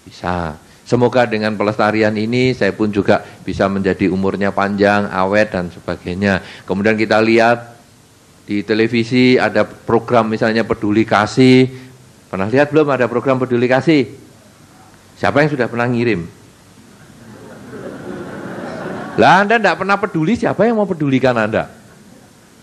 [0.05, 0.64] Bisa.
[0.85, 6.45] Semoga dengan pelestarian ini saya pun juga bisa menjadi umurnya panjang, awet dan sebagainya.
[6.61, 7.73] Kemudian kita lihat
[8.45, 11.73] di televisi ada program misalnya peduli kasih.
[12.29, 14.13] Pernah lihat belum ada program peduli kasih?
[15.17, 16.21] Siapa yang sudah pernah ngirim?
[19.15, 21.71] Lah Anda tidak pernah peduli, siapa yang mau pedulikan Anda?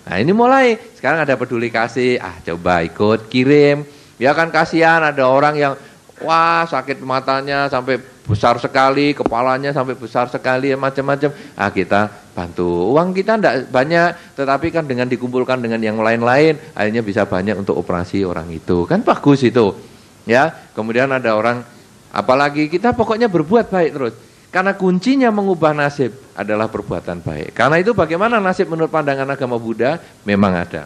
[0.04, 3.88] Nah ini mulai, sekarang ada peduli kasih, ah coba ikut, kirim.
[4.20, 5.72] Ya kan kasihan ada orang yang,
[6.20, 11.30] wah sakit matanya sampai besar sekali, kepalanya sampai besar sekali, macam-macam.
[11.58, 12.94] Ah kita bantu.
[12.94, 17.76] Uang kita tidak banyak, tetapi kan dengan dikumpulkan dengan yang lain-lain, akhirnya bisa banyak untuk
[17.76, 18.86] operasi orang itu.
[18.86, 19.74] Kan bagus itu.
[20.22, 21.66] Ya, kemudian ada orang,
[22.14, 24.14] apalagi kita pokoknya berbuat baik terus.
[24.52, 27.56] Karena kuncinya mengubah nasib adalah perbuatan baik.
[27.56, 29.96] Karena itu bagaimana nasib menurut pandangan agama Buddha?
[30.28, 30.84] Memang ada.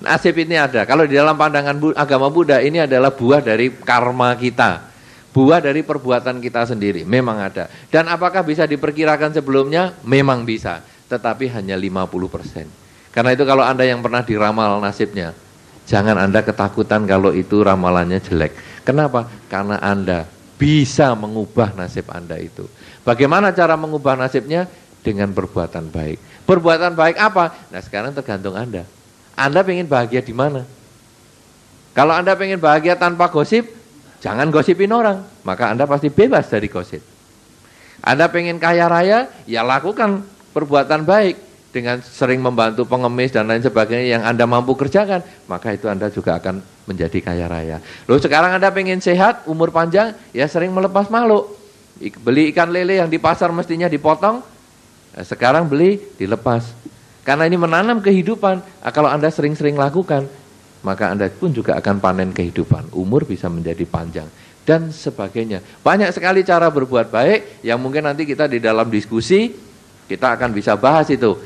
[0.00, 0.88] Nasib ini ada.
[0.88, 4.91] Kalau di dalam pandangan agama Buddha ini adalah buah dari karma kita.
[5.32, 7.08] Buah dari perbuatan kita sendiri.
[7.08, 7.72] Memang ada.
[7.88, 9.96] Dan apakah bisa diperkirakan sebelumnya?
[10.04, 10.84] Memang bisa.
[11.08, 12.68] Tetapi hanya 50%.
[13.12, 15.32] Karena itu kalau Anda yang pernah diramal nasibnya.
[15.88, 18.52] Jangan Anda ketakutan kalau itu ramalannya jelek.
[18.84, 19.28] Kenapa?
[19.48, 20.28] Karena Anda
[20.60, 22.70] bisa mengubah nasib Anda itu.
[23.02, 24.70] Bagaimana cara mengubah nasibnya?
[25.02, 26.46] Dengan perbuatan baik.
[26.46, 27.66] Perbuatan baik apa?
[27.74, 28.86] Nah sekarang tergantung Anda.
[29.34, 30.62] Anda pengen bahagia di mana?
[31.90, 33.81] Kalau Anda pengen bahagia tanpa gosip,
[34.22, 35.26] jangan gosipin orang.
[35.42, 37.02] Maka Anda pasti bebas dari gosip.
[38.02, 40.22] Anda pengen kaya raya, ya lakukan
[40.54, 41.36] perbuatan baik
[41.72, 46.36] dengan sering membantu pengemis dan lain sebagainya yang Anda mampu kerjakan, maka itu Anda juga
[46.36, 47.80] akan menjadi kaya raya.
[48.04, 51.56] Loh sekarang Anda pengen sehat, umur panjang, ya sering melepas makhluk.
[52.20, 54.44] Beli ikan lele yang di pasar mestinya dipotong,
[55.16, 56.74] ya sekarang beli dilepas.
[57.22, 60.26] Karena ini menanam kehidupan, ah, kalau Anda sering-sering lakukan,
[60.82, 62.94] maka Anda pun juga akan panen kehidupan.
[62.94, 64.28] Umur bisa menjadi panjang
[64.62, 65.62] dan sebagainya.
[65.82, 69.50] Banyak sekali cara berbuat baik yang mungkin nanti kita di dalam diskusi
[70.06, 71.38] kita akan bisa bahas itu.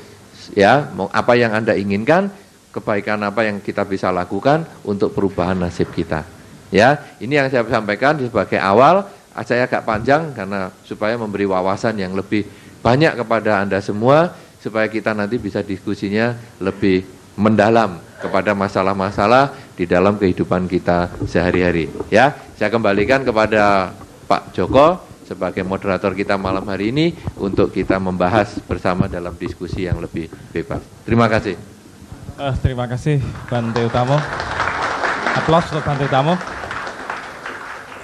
[0.55, 2.31] Ya, apa yang Anda inginkan,
[2.71, 6.23] kebaikan apa yang kita bisa lakukan untuk perubahan nasib kita.
[6.71, 9.07] Ya, ini yang saya sampaikan sebagai awal.
[9.45, 12.49] Saya agak panjang karena supaya memberi wawasan yang lebih
[12.81, 14.33] banyak kepada Anda semua
[14.65, 17.05] supaya kita nanti bisa diskusinya lebih
[17.37, 21.93] mendalam kepada masalah-masalah di dalam kehidupan kita sehari-hari.
[22.09, 23.93] Ya, saya kembalikan kepada
[24.27, 29.99] Pak Joko sebagai moderator kita malam hari ini untuk kita membahas bersama dalam diskusi yang
[29.99, 30.79] lebih bebas.
[31.03, 31.59] Terima kasih.
[32.39, 33.19] Uh, terima kasih
[33.51, 34.17] Bante Utamo.
[35.35, 36.39] Aplaus untuk Bante Utamo.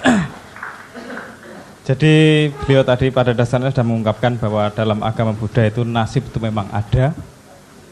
[1.87, 6.67] Jadi beliau tadi pada dasarnya sudah mengungkapkan bahwa dalam agama Buddha itu nasib itu memang
[6.75, 7.15] ada.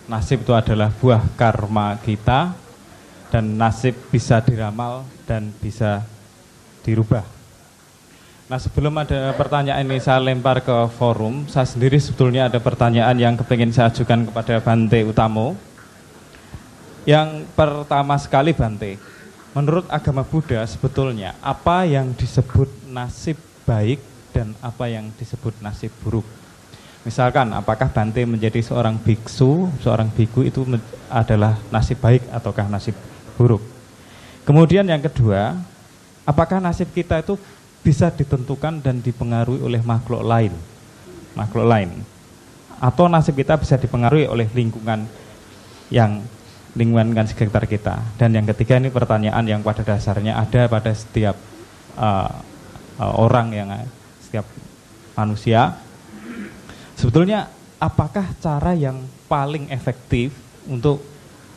[0.09, 2.57] Nasib itu adalah buah karma kita
[3.31, 6.03] dan nasib bisa diramal dan bisa
[6.83, 7.23] dirubah.
[8.51, 13.39] Nah sebelum ada pertanyaan ini saya lempar ke forum, saya sendiri sebetulnya ada pertanyaan yang
[13.39, 15.55] kepingin saya ajukan kepada Bante Utamo.
[17.07, 18.99] Yang pertama sekali Bante,
[19.55, 24.03] menurut agama Buddha sebetulnya apa yang disebut nasib baik
[24.35, 26.40] dan apa yang disebut nasib buruk.
[27.01, 30.61] Misalkan apakah Bante menjadi seorang biksu, seorang biku itu
[31.09, 32.93] adalah nasib baik ataukah nasib
[33.33, 33.65] buruk.
[34.45, 35.57] Kemudian yang kedua,
[36.29, 37.41] apakah nasib kita itu
[37.81, 40.53] bisa ditentukan dan dipengaruhi oleh makhluk lain?
[41.33, 41.89] Makhluk lain.
[42.77, 45.09] Atau nasib kita bisa dipengaruhi oleh lingkungan
[45.89, 46.21] yang
[46.77, 47.97] lingkungan sekitar kita.
[48.21, 51.33] Dan yang ketiga ini pertanyaan yang pada dasarnya ada pada setiap
[51.97, 52.29] uh,
[53.01, 53.69] uh, orang yang
[54.21, 54.45] setiap
[55.17, 55.80] manusia.
[57.01, 57.49] Sebetulnya
[57.81, 60.37] apakah cara yang paling efektif
[60.69, 61.01] untuk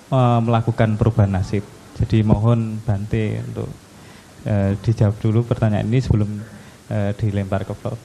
[0.09, 1.61] uh, melakukan perubahan nasib?
[2.01, 3.69] Jadi mohon Bante untuk
[4.49, 6.41] uh, dijawab dulu pertanyaan ini sebelum
[6.89, 8.01] uh, dilempar ke floor.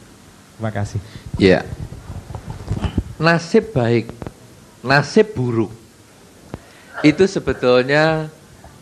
[0.60, 0.99] Terima kasih.
[1.39, 1.63] Ya.
[3.15, 4.12] Nasib baik,
[4.84, 5.71] nasib buruk.
[7.08, 8.28] Itu sebetulnya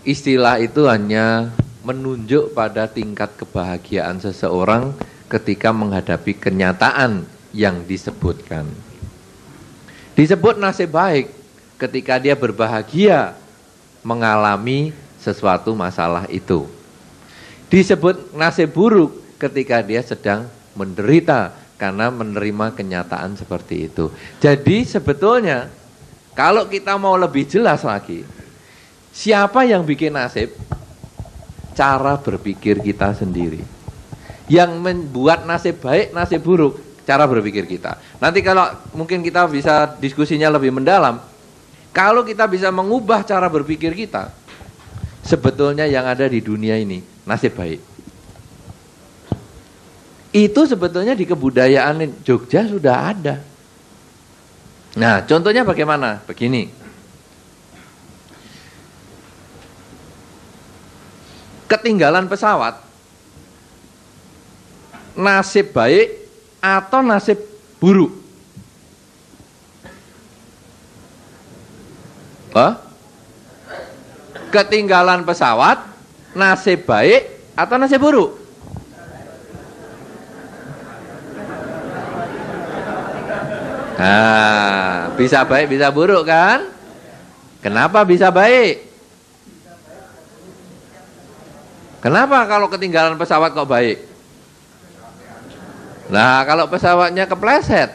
[0.01, 1.53] istilah itu hanya
[1.85, 4.97] menunjuk pada tingkat kebahagiaan seseorang
[5.29, 8.69] ketika menghadapi kenyataan yang disebutkan.
[10.13, 11.33] Disebut nasib baik
[11.81, 13.33] ketika dia berbahagia
[14.05, 16.69] mengalami sesuatu masalah itu.
[17.73, 20.45] Disebut nasib buruk ketika dia sedang
[20.77, 24.13] menderita karena menerima kenyataan seperti itu.
[24.37, 25.73] Jadi sebetulnya
[26.37, 28.21] kalau kita mau lebih jelas lagi,
[29.09, 30.53] siapa yang bikin nasib?
[31.77, 33.61] cara berpikir kita sendiri.
[34.49, 37.95] Yang membuat nasib baik, nasib buruk, cara berpikir kita.
[38.19, 41.23] Nanti kalau mungkin kita bisa diskusinya lebih mendalam,
[41.95, 44.35] kalau kita bisa mengubah cara berpikir kita,
[45.23, 47.79] sebetulnya yang ada di dunia ini nasib baik.
[50.35, 53.39] Itu sebetulnya di kebudayaan Jogja sudah ada.
[54.99, 56.19] Nah, contohnya bagaimana?
[56.27, 56.77] Begini.
[61.67, 62.79] ketinggalan pesawat,
[65.13, 66.26] nasib baik
[66.61, 67.39] atau nasib
[67.77, 68.11] buruk?
[72.57, 72.73] Hah?
[74.49, 75.83] Ketinggalan pesawat,
[76.33, 78.31] nasib baik atau nasib buruk?
[83.97, 86.69] Nah, bisa baik, bisa buruk kan?
[87.65, 88.85] Kenapa bisa baik?
[91.97, 94.16] Kenapa kalau ketinggalan pesawat kok baik?
[96.07, 97.91] Nah, kalau pesawatnya kepleset.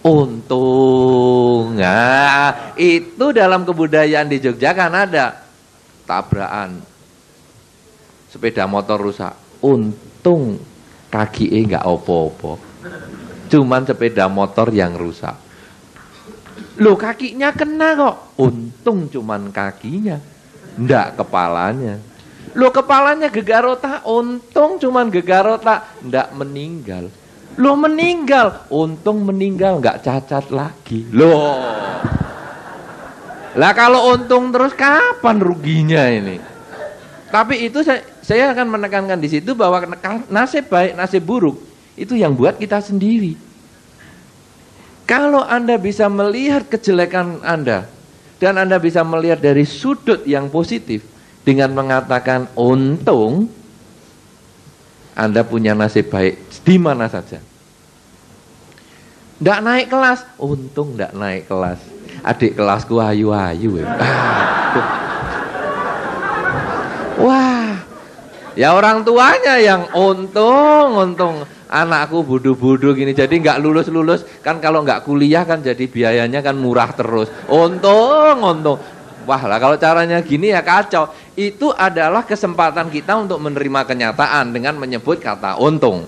[0.00, 1.76] Untung.
[1.76, 5.44] Nah, itu dalam kebudayaan di Jogja kan ada
[6.08, 6.80] tabrakan.
[8.32, 9.36] Sepeda motor rusak.
[9.60, 10.56] Untung
[11.12, 12.56] kaki eh nggak opo-opo.
[13.52, 15.36] Cuman sepeda motor yang rusak.
[16.80, 18.16] Loh kakinya kena kok.
[18.40, 20.16] Untung cuman kakinya.
[20.80, 22.00] Ndak kepalanya.
[22.54, 24.02] Loh kepalanya gegar otak.
[24.06, 26.02] Untung cuman gegar otak.
[26.02, 27.10] Ndak meninggal.
[27.58, 28.66] Loh meninggal.
[28.70, 31.06] Untung meninggal nggak cacat lagi.
[31.14, 31.60] Loh.
[33.58, 36.38] Lah kalau untung terus kapan ruginya ini?
[37.30, 39.82] Tapi itu saya, saya akan menekankan di situ bahwa
[40.30, 41.58] nasib baik, nasib buruk
[41.94, 43.34] itu yang buat kita sendiri.
[45.06, 47.90] Kalau Anda bisa melihat kejelekan Anda
[48.38, 51.02] dan Anda bisa melihat dari sudut yang positif
[51.44, 53.48] dengan mengatakan untung
[55.16, 57.40] Anda punya nasib baik di mana saja.
[59.40, 61.80] Tidak naik kelas, untung tidak naik kelas.
[62.20, 63.80] Adik kelasku ayu-ayu.
[63.80, 63.88] Ya.
[67.24, 67.80] Wah,
[68.52, 71.48] ya orang tuanya yang untung, untung.
[71.70, 74.28] Anakku bodoh-bodoh gini jadi nggak lulus-lulus.
[74.44, 77.32] Kan kalau nggak kuliah kan jadi biayanya kan murah terus.
[77.48, 78.76] Untung untung.
[79.24, 81.12] Wah lah kalau caranya gini ya kacau
[81.48, 86.04] itu adalah kesempatan kita untuk menerima kenyataan dengan menyebut kata untung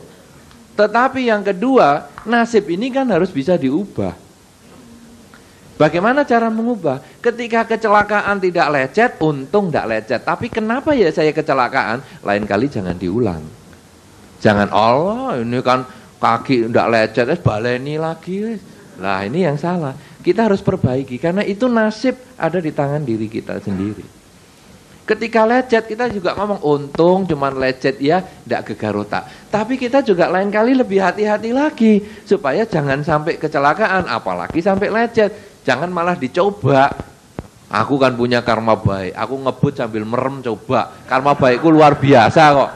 [0.77, 4.23] tetapi yang kedua nasib ini kan harus bisa diubah
[5.83, 7.03] Bagaimana cara mengubah?
[7.19, 10.23] Ketika kecelakaan tidak lecet, untung tidak lecet.
[10.23, 12.23] Tapi kenapa ya saya kecelakaan?
[12.23, 13.43] Lain kali jangan diulang.
[14.39, 15.83] Jangan Allah ini kan
[16.23, 18.63] kaki tidak lecet, es baleni lagi.
[19.03, 19.99] Lah ini yang salah.
[20.23, 24.22] Kita harus perbaiki karena itu nasib ada di tangan diri kita sendiri.
[25.03, 29.27] Ketika lecet kita juga ngomong untung cuman lecet ya tidak gegar otak.
[29.51, 35.35] Tapi kita juga lain kali lebih hati-hati lagi supaya jangan sampai kecelakaan apalagi sampai lecet.
[35.67, 36.95] Jangan malah dicoba.
[37.73, 39.19] Aku kan punya karma baik.
[39.19, 40.95] Aku ngebut sambil merem coba.
[41.11, 42.71] Karma baikku luar biasa kok.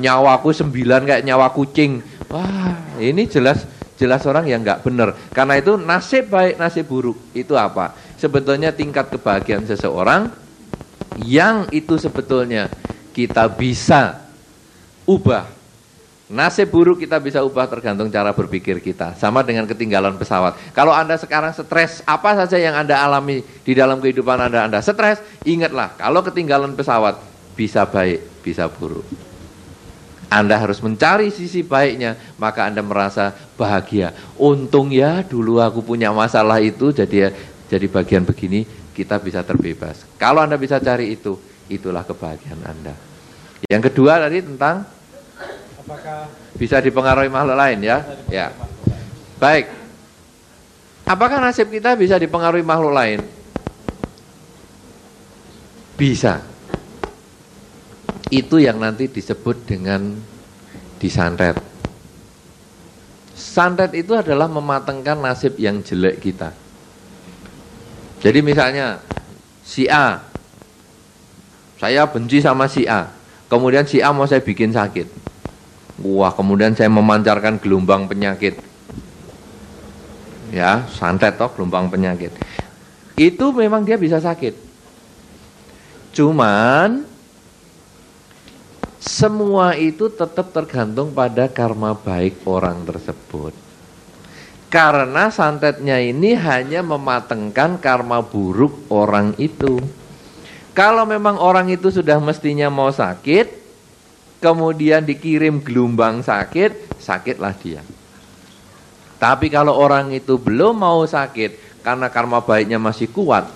[0.00, 2.00] Nyawaku sembilan kayak nyawa kucing.
[2.32, 3.66] Wah, ini jelas
[3.98, 5.12] jelas orang yang nggak benar.
[5.36, 7.92] Karena itu nasib baik, nasib buruk itu apa?
[8.16, 10.47] Sebetulnya tingkat kebahagiaan seseorang
[11.22, 12.70] yang itu sebetulnya
[13.14, 14.22] kita bisa
[15.08, 15.58] ubah
[16.28, 19.16] Nasib buruk kita bisa ubah tergantung cara berpikir kita.
[19.16, 20.60] Sama dengan ketinggalan pesawat.
[20.76, 25.24] Kalau Anda sekarang stres, apa saja yang Anda alami di dalam kehidupan Anda, Anda stres,
[25.48, 27.16] ingatlah kalau ketinggalan pesawat
[27.56, 29.08] bisa baik, bisa buruk.
[30.28, 34.12] Anda harus mencari sisi baiknya, maka Anda merasa bahagia.
[34.36, 37.28] Untung ya dulu aku punya masalah itu, jadi ya,
[37.72, 38.68] jadi bagian begini
[38.98, 40.02] kita bisa terbebas.
[40.18, 41.38] Kalau Anda bisa cari itu,
[41.70, 42.94] itulah kebahagiaan Anda.
[43.70, 44.98] Yang kedua tadi tentang
[45.88, 48.04] Apakah bisa dipengaruhi makhluk lain ya?
[48.28, 48.52] Ya.
[49.40, 49.72] Baik.
[51.08, 53.24] Apakah nasib kita bisa dipengaruhi makhluk lain?
[55.96, 56.44] Bisa.
[58.28, 60.12] Itu yang nanti disebut dengan
[61.00, 61.56] disantet.
[63.32, 66.52] Santet itu adalah mematengkan nasib yang jelek kita.
[68.18, 68.98] Jadi misalnya
[69.62, 70.18] si A,
[71.78, 73.06] saya benci sama si A,
[73.46, 75.06] kemudian si A mau saya bikin sakit.
[76.02, 78.58] Wah, kemudian saya memancarkan gelombang penyakit.
[80.54, 82.34] Ya, santet toh gelombang penyakit.
[83.18, 84.54] Itu memang dia bisa sakit.
[86.14, 87.02] Cuman
[88.98, 93.67] semua itu tetap tergantung pada karma baik orang tersebut.
[94.68, 99.80] Karena santetnya ini hanya mematengkan karma buruk orang itu.
[100.76, 103.48] Kalau memang orang itu sudah mestinya mau sakit,
[104.44, 107.82] kemudian dikirim gelombang sakit, sakitlah dia.
[109.18, 113.50] Tapi kalau orang itu belum mau sakit karena karma baiknya masih kuat,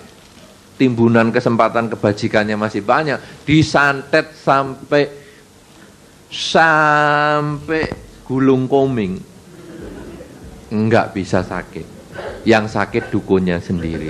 [0.75, 5.07] timbunan kesempatan kebajikannya masih banyak, disantet sampai
[6.27, 7.93] sampai
[8.27, 9.21] gulung koming,
[10.73, 11.85] enggak bisa sakit.
[12.43, 14.09] Yang sakit dukunnya sendiri.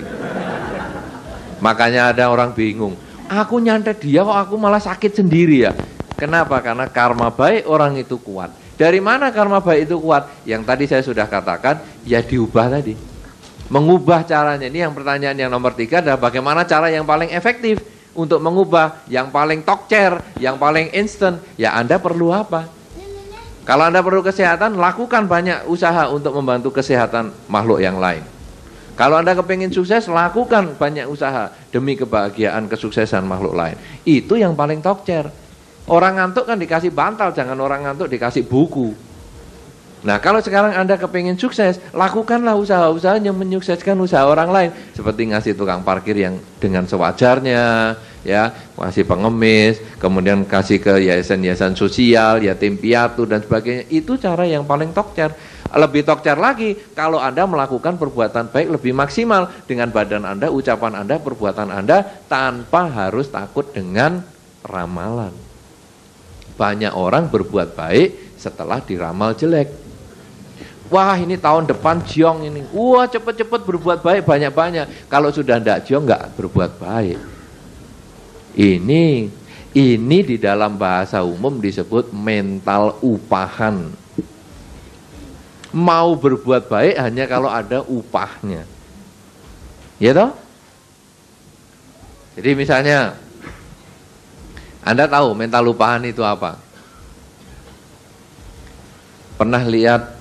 [1.60, 2.96] Makanya ada orang bingung,
[3.28, 5.72] aku nyantet dia kok aku malah sakit sendiri ya.
[6.16, 6.60] Kenapa?
[6.64, 8.52] Karena karma baik orang itu kuat.
[8.74, 10.28] Dari mana karma baik itu kuat?
[10.44, 12.96] Yang tadi saya sudah katakan, ya diubah tadi.
[13.72, 14.68] Mengubah caranya.
[14.68, 17.80] Ini yang pertanyaan yang nomor tiga adalah bagaimana cara yang paling efektif
[18.14, 21.40] untuk mengubah, yang paling tokcer, yang paling instan.
[21.56, 22.70] Ya Anda perlu apa?
[23.64, 28.20] Kalau Anda perlu kesehatan, lakukan banyak usaha untuk membantu kesehatan makhluk yang lain.
[29.00, 33.80] Kalau Anda kepingin sukses, lakukan banyak usaha demi kebahagiaan kesuksesan makhluk lain.
[34.04, 35.32] Itu yang paling tokcer.
[35.88, 38.92] Orang ngantuk kan dikasih bantal, jangan orang ngantuk dikasih buku.
[40.04, 44.70] Nah kalau sekarang Anda kepingin sukses, lakukanlah usaha-usaha yang menyukseskan usaha orang lain.
[44.92, 52.42] Seperti ngasih tukang parkir yang dengan sewajarnya, ya kasih pengemis, kemudian kasih ke yayasan-yayasan sosial,
[52.42, 53.86] yatim piatu dan sebagainya.
[53.92, 55.36] Itu cara yang paling tokcer.
[55.74, 61.18] Lebih tokcer lagi kalau Anda melakukan perbuatan baik lebih maksimal dengan badan Anda, ucapan Anda,
[61.18, 64.22] perbuatan Anda tanpa harus takut dengan
[64.62, 65.34] ramalan.
[66.54, 69.74] Banyak orang berbuat baik setelah diramal jelek.
[70.94, 72.62] Wah ini tahun depan jiong ini.
[72.70, 75.10] Wah cepet-cepet berbuat baik banyak-banyak.
[75.10, 77.33] Kalau sudah tidak jiong nggak berbuat baik.
[78.54, 79.34] Ini
[79.74, 83.90] ini di dalam bahasa umum disebut mental upahan.
[85.74, 88.70] Mau berbuat baik hanya kalau ada upahnya.
[89.98, 90.38] Ya toh?
[92.38, 93.18] Jadi misalnya
[94.86, 96.62] Anda tahu mental upahan itu apa?
[99.34, 100.14] Pernah lihat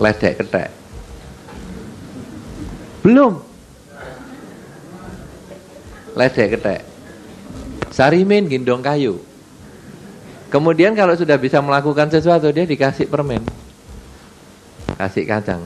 [0.00, 0.72] ledek ketek?
[3.04, 3.49] Belum.
[6.14, 6.80] Ledek ketek.
[7.90, 9.18] Sarimin gendong kayu.
[10.50, 13.42] Kemudian kalau sudah bisa melakukan sesuatu dia dikasih permen.
[14.98, 15.62] Kasih kacang.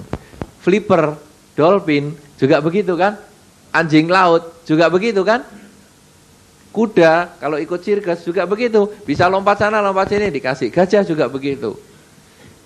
[0.61, 1.17] Flipper,
[1.57, 3.17] dolphin juga begitu kan?
[3.73, 5.43] Anjing laut juga begitu kan?
[6.75, 8.91] Kuda kalau ikut sirkus juga begitu.
[9.09, 10.69] Bisa lompat sana, lompat sini dikasih.
[10.69, 11.79] Gajah juga begitu.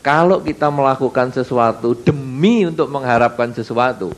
[0.01, 4.15] Kalau kita melakukan sesuatu demi untuk mengharapkan sesuatu,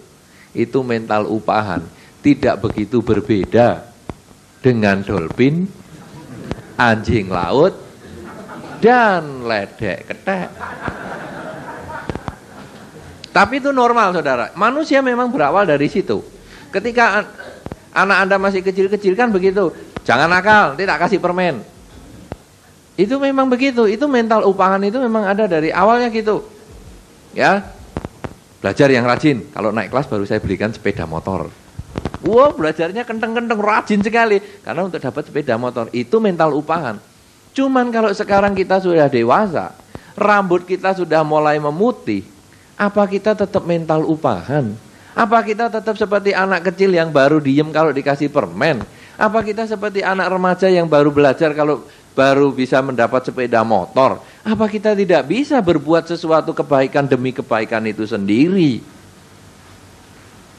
[0.55, 1.83] itu mental upahan.
[2.21, 3.89] Tidak begitu berbeda
[4.61, 5.65] dengan dolphin,
[6.77, 7.73] anjing laut,
[8.85, 10.49] dan ledek ketek.
[13.31, 14.53] Tapi itu normal saudara.
[14.59, 16.21] Manusia memang berawal dari situ.
[16.69, 17.25] Ketika
[17.95, 19.71] anak anda masih kecil-kecil kan begitu.
[20.03, 21.63] Jangan nakal, tidak kasih permen.
[22.99, 26.45] Itu memang begitu, itu mental upahan itu memang ada dari awalnya gitu.
[27.33, 27.65] Ya.
[28.61, 31.49] Belajar yang rajin, kalau naik kelas baru saya belikan sepeda motor.
[32.21, 37.01] Wow, belajarnya kenteng-kenteng rajin sekali karena untuk dapat sepeda motor itu mental upahan.
[37.57, 39.73] Cuman kalau sekarang kita sudah dewasa,
[40.15, 42.23] rambut kita sudah mulai memutih,
[42.77, 44.77] apa kita tetap mental upahan?
[45.17, 48.85] Apa kita tetap seperti anak kecil yang baru diem kalau dikasih permen?
[49.21, 54.21] Apa kita seperti anak remaja yang baru belajar kalau baru bisa mendapat sepeda motor.
[54.43, 59.00] Apa kita tidak bisa berbuat sesuatu kebaikan demi kebaikan itu sendiri?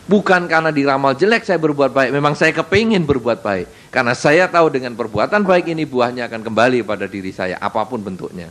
[0.09, 3.93] Bukan karena diramal jelek saya berbuat baik, memang saya kepingin berbuat baik.
[3.93, 8.01] Karena saya tahu dengan perbuatan baik ini buahnya akan kembali pada diri saya, apa pun
[8.01, 8.49] bentuknya.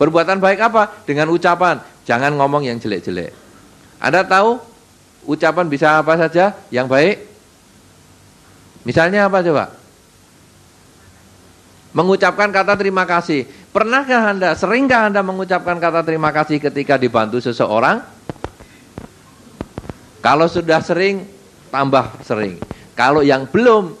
[0.00, 1.04] Perbuatan baik apa?
[1.04, 1.78] Dengan ucapan,
[2.08, 3.34] jangan ngomong yang jelek-jelek.
[4.00, 4.58] Anda tahu
[5.28, 7.26] ucapan bisa apa saja yang baik?
[8.86, 9.78] Misalnya apa coba?
[11.98, 13.48] mengucapkan kata terima kasih.
[13.72, 18.17] Pernahkah Anda, seringkah Anda mengucapkan kata terima kasih ketika dibantu seseorang?
[20.18, 21.26] Kalau sudah sering,
[21.70, 22.58] tambah sering.
[22.98, 23.94] Kalau yang belum,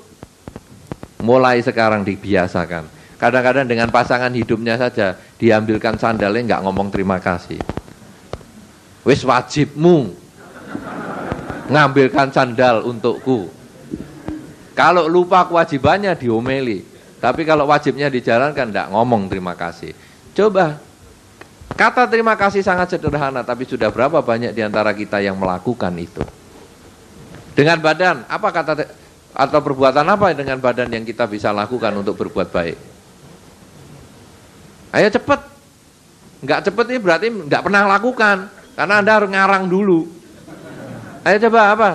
[1.22, 2.90] mulai sekarang dibiasakan.
[3.18, 7.58] Kadang-kadang dengan pasangan hidupnya saja, diambilkan sandalnya nggak ngomong terima kasih.
[9.02, 10.14] Wis wajibmu
[11.70, 13.50] ngambilkan sandal untukku.
[14.78, 16.86] Kalau lupa kewajibannya diomeli.
[17.18, 19.90] Tapi kalau wajibnya dijalankan, tidak ngomong terima kasih.
[20.38, 20.78] Coba,
[21.78, 26.26] kata terima kasih sangat sederhana, tapi sudah berapa banyak di antara kita yang melakukan itu.
[27.54, 28.72] Dengan badan, apa kata
[29.38, 32.78] atau perbuatan apa dengan badan yang kita bisa lakukan untuk berbuat baik?
[34.90, 35.46] Ayo cepat.
[36.38, 38.50] Enggak cepat ini berarti enggak pernah lakukan.
[38.78, 40.06] Karena Anda harus ngarang dulu.
[41.26, 41.90] Ayo coba apa?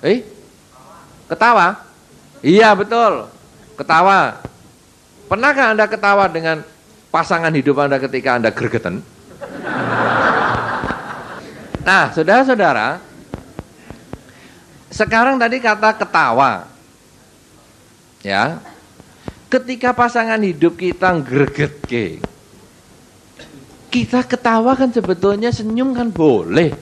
[0.00, 0.24] Eh?
[1.28, 1.76] Ketawa?
[2.40, 3.28] Iya betul.
[3.76, 4.40] Ketawa.
[5.28, 6.64] Pernahkah Anda ketawa dengan
[7.08, 9.00] pasangan hidup Anda ketika Anda gregetan?
[11.88, 13.00] Nah, saudara-saudara,
[14.92, 16.68] sekarang tadi kata ketawa.
[18.20, 18.60] Ya.
[19.48, 22.20] Ketika pasangan hidup kita greget ke,
[23.88, 26.76] kita ketawa kan sebetulnya senyum kan boleh.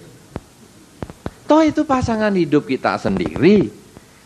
[1.47, 3.70] Toh itu pasangan hidup kita sendiri.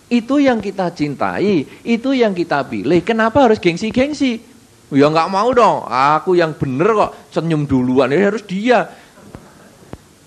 [0.09, 3.05] Itu yang kita cintai, itu yang kita pilih.
[3.05, 4.50] Kenapa harus gengsi-gengsi?
[4.91, 8.91] Ya nggak mau dong, aku yang bener kok senyum duluan, ya harus dia.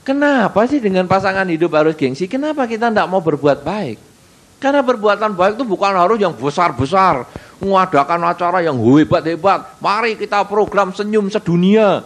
[0.07, 2.31] Kenapa sih dengan pasangan hidup harus gengsi?
[2.31, 3.99] Kenapa kita tidak mau berbuat baik?
[4.63, 7.27] Karena perbuatan baik itu bukan harus yang besar-besar,
[7.59, 9.79] mengadakan acara yang hebat-hebat.
[9.83, 11.99] Mari kita program senyum sedunia.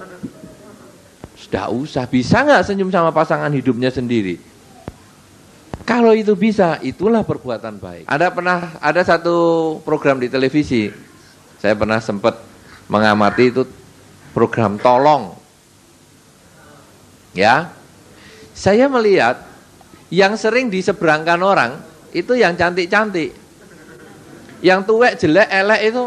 [1.37, 4.41] Sudah usah, bisa nggak senyum sama pasangan hidupnya sendiri?
[5.85, 8.09] Kalau itu bisa, itulah perbuatan baik.
[8.09, 9.37] Ada pernah ada satu
[9.85, 10.89] program di televisi,
[11.57, 12.37] saya pernah sempat
[12.85, 13.65] mengamati itu
[14.31, 15.33] program tolong.
[17.33, 17.73] Ya.
[18.57, 19.45] Saya melihat
[20.09, 21.71] yang sering diseberangkan orang
[22.13, 23.33] itu yang cantik-cantik.
[24.61, 26.03] Yang tuwek, jelek, elek itu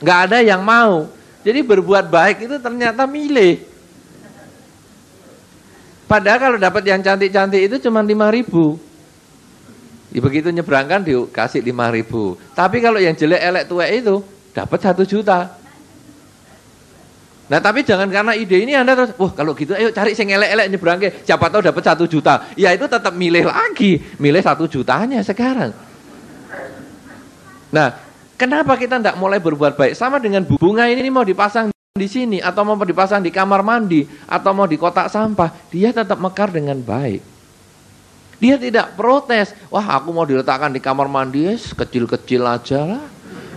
[0.00, 1.08] nggak ada yang mau.
[1.44, 3.60] Jadi berbuat baik itu ternyata milih.
[6.08, 8.80] Padahal kalau dapat yang cantik-cantik itu cuma lima ribu.
[10.10, 12.34] Ya, begitu nyebrangkan dikasih lima ribu.
[12.56, 14.24] Tapi kalau yang jelek elek tua itu
[14.64, 15.56] dapat satu juta.
[17.50, 20.70] Nah tapi jangan karena ide ini Anda terus, wah kalau gitu ayo cari sing elek-elek
[20.70, 22.46] nyebrang ke, siapa tahu dapat satu juta.
[22.54, 25.74] Ya itu tetap milih lagi, milih satu jutanya sekarang.
[27.74, 27.98] Nah,
[28.38, 29.98] kenapa kita tidak mulai berbuat baik?
[29.98, 34.54] Sama dengan bunga ini mau dipasang di sini, atau mau dipasang di kamar mandi, atau
[34.54, 37.22] mau di kotak sampah, dia tetap mekar dengan baik.
[38.38, 43.04] Dia tidak protes, wah aku mau diletakkan di kamar mandi, kecil-kecil aja lah.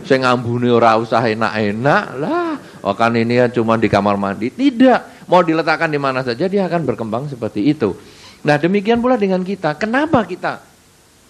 [0.03, 2.55] Saya ngambuni ora usah enak-enak lah.
[2.83, 4.51] Oh kan ini ya cuma di kamar mandi.
[4.51, 5.27] Tidak.
[5.31, 7.95] Mau diletakkan di mana saja dia akan berkembang seperti itu.
[8.43, 9.79] Nah demikian pula dengan kita.
[9.79, 10.59] Kenapa kita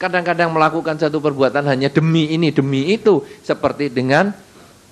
[0.01, 3.21] kadang-kadang melakukan satu perbuatan hanya demi ini, demi itu.
[3.45, 4.33] Seperti dengan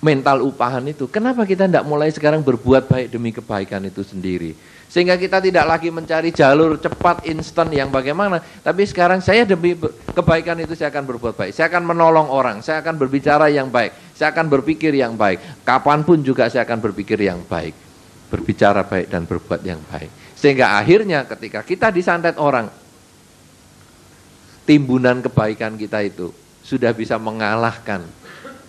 [0.01, 1.05] mental upahan itu.
[1.07, 4.57] Kenapa kita tidak mulai sekarang berbuat baik demi kebaikan itu sendiri?
[4.91, 8.43] Sehingga kita tidak lagi mencari jalur cepat, instan yang bagaimana.
[8.43, 9.77] Tapi sekarang saya demi
[10.11, 11.55] kebaikan itu saya akan berbuat baik.
[11.55, 15.63] Saya akan menolong orang, saya akan berbicara yang baik, saya akan berpikir yang baik.
[15.63, 17.71] Kapan pun juga saya akan berpikir yang baik.
[18.27, 20.11] Berbicara baik dan berbuat yang baik.
[20.35, 22.67] Sehingga akhirnya ketika kita disantet orang,
[24.67, 26.35] timbunan kebaikan kita itu
[26.67, 28.03] sudah bisa mengalahkan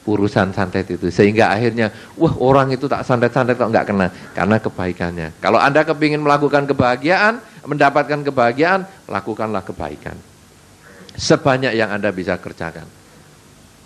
[0.07, 1.09] urusan santet itu.
[1.09, 4.09] Sehingga akhirnya wah orang itu tak santet-santet kok nggak kena.
[4.35, 5.29] Karena kebaikannya.
[5.39, 10.19] Kalau anda kepingin melakukan kebahagiaan mendapatkan kebahagiaan lakukanlah kebaikan.
[11.15, 12.87] Sebanyak yang anda bisa kerjakan.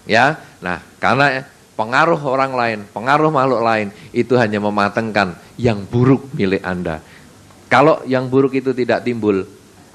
[0.07, 0.41] Ya?
[0.63, 1.45] Nah karena
[1.77, 7.05] pengaruh orang lain pengaruh makhluk lain itu hanya mematengkan yang buruk milik anda.
[7.67, 9.43] Kalau yang buruk itu tidak timbul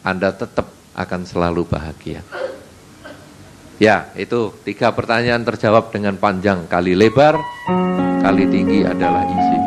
[0.04, 2.20] anda tetap akan selalu bahagia
[3.82, 7.34] Ya, itu tiga pertanyaan terjawab dengan panjang kali lebar,
[8.22, 9.61] kali tinggi adalah isi.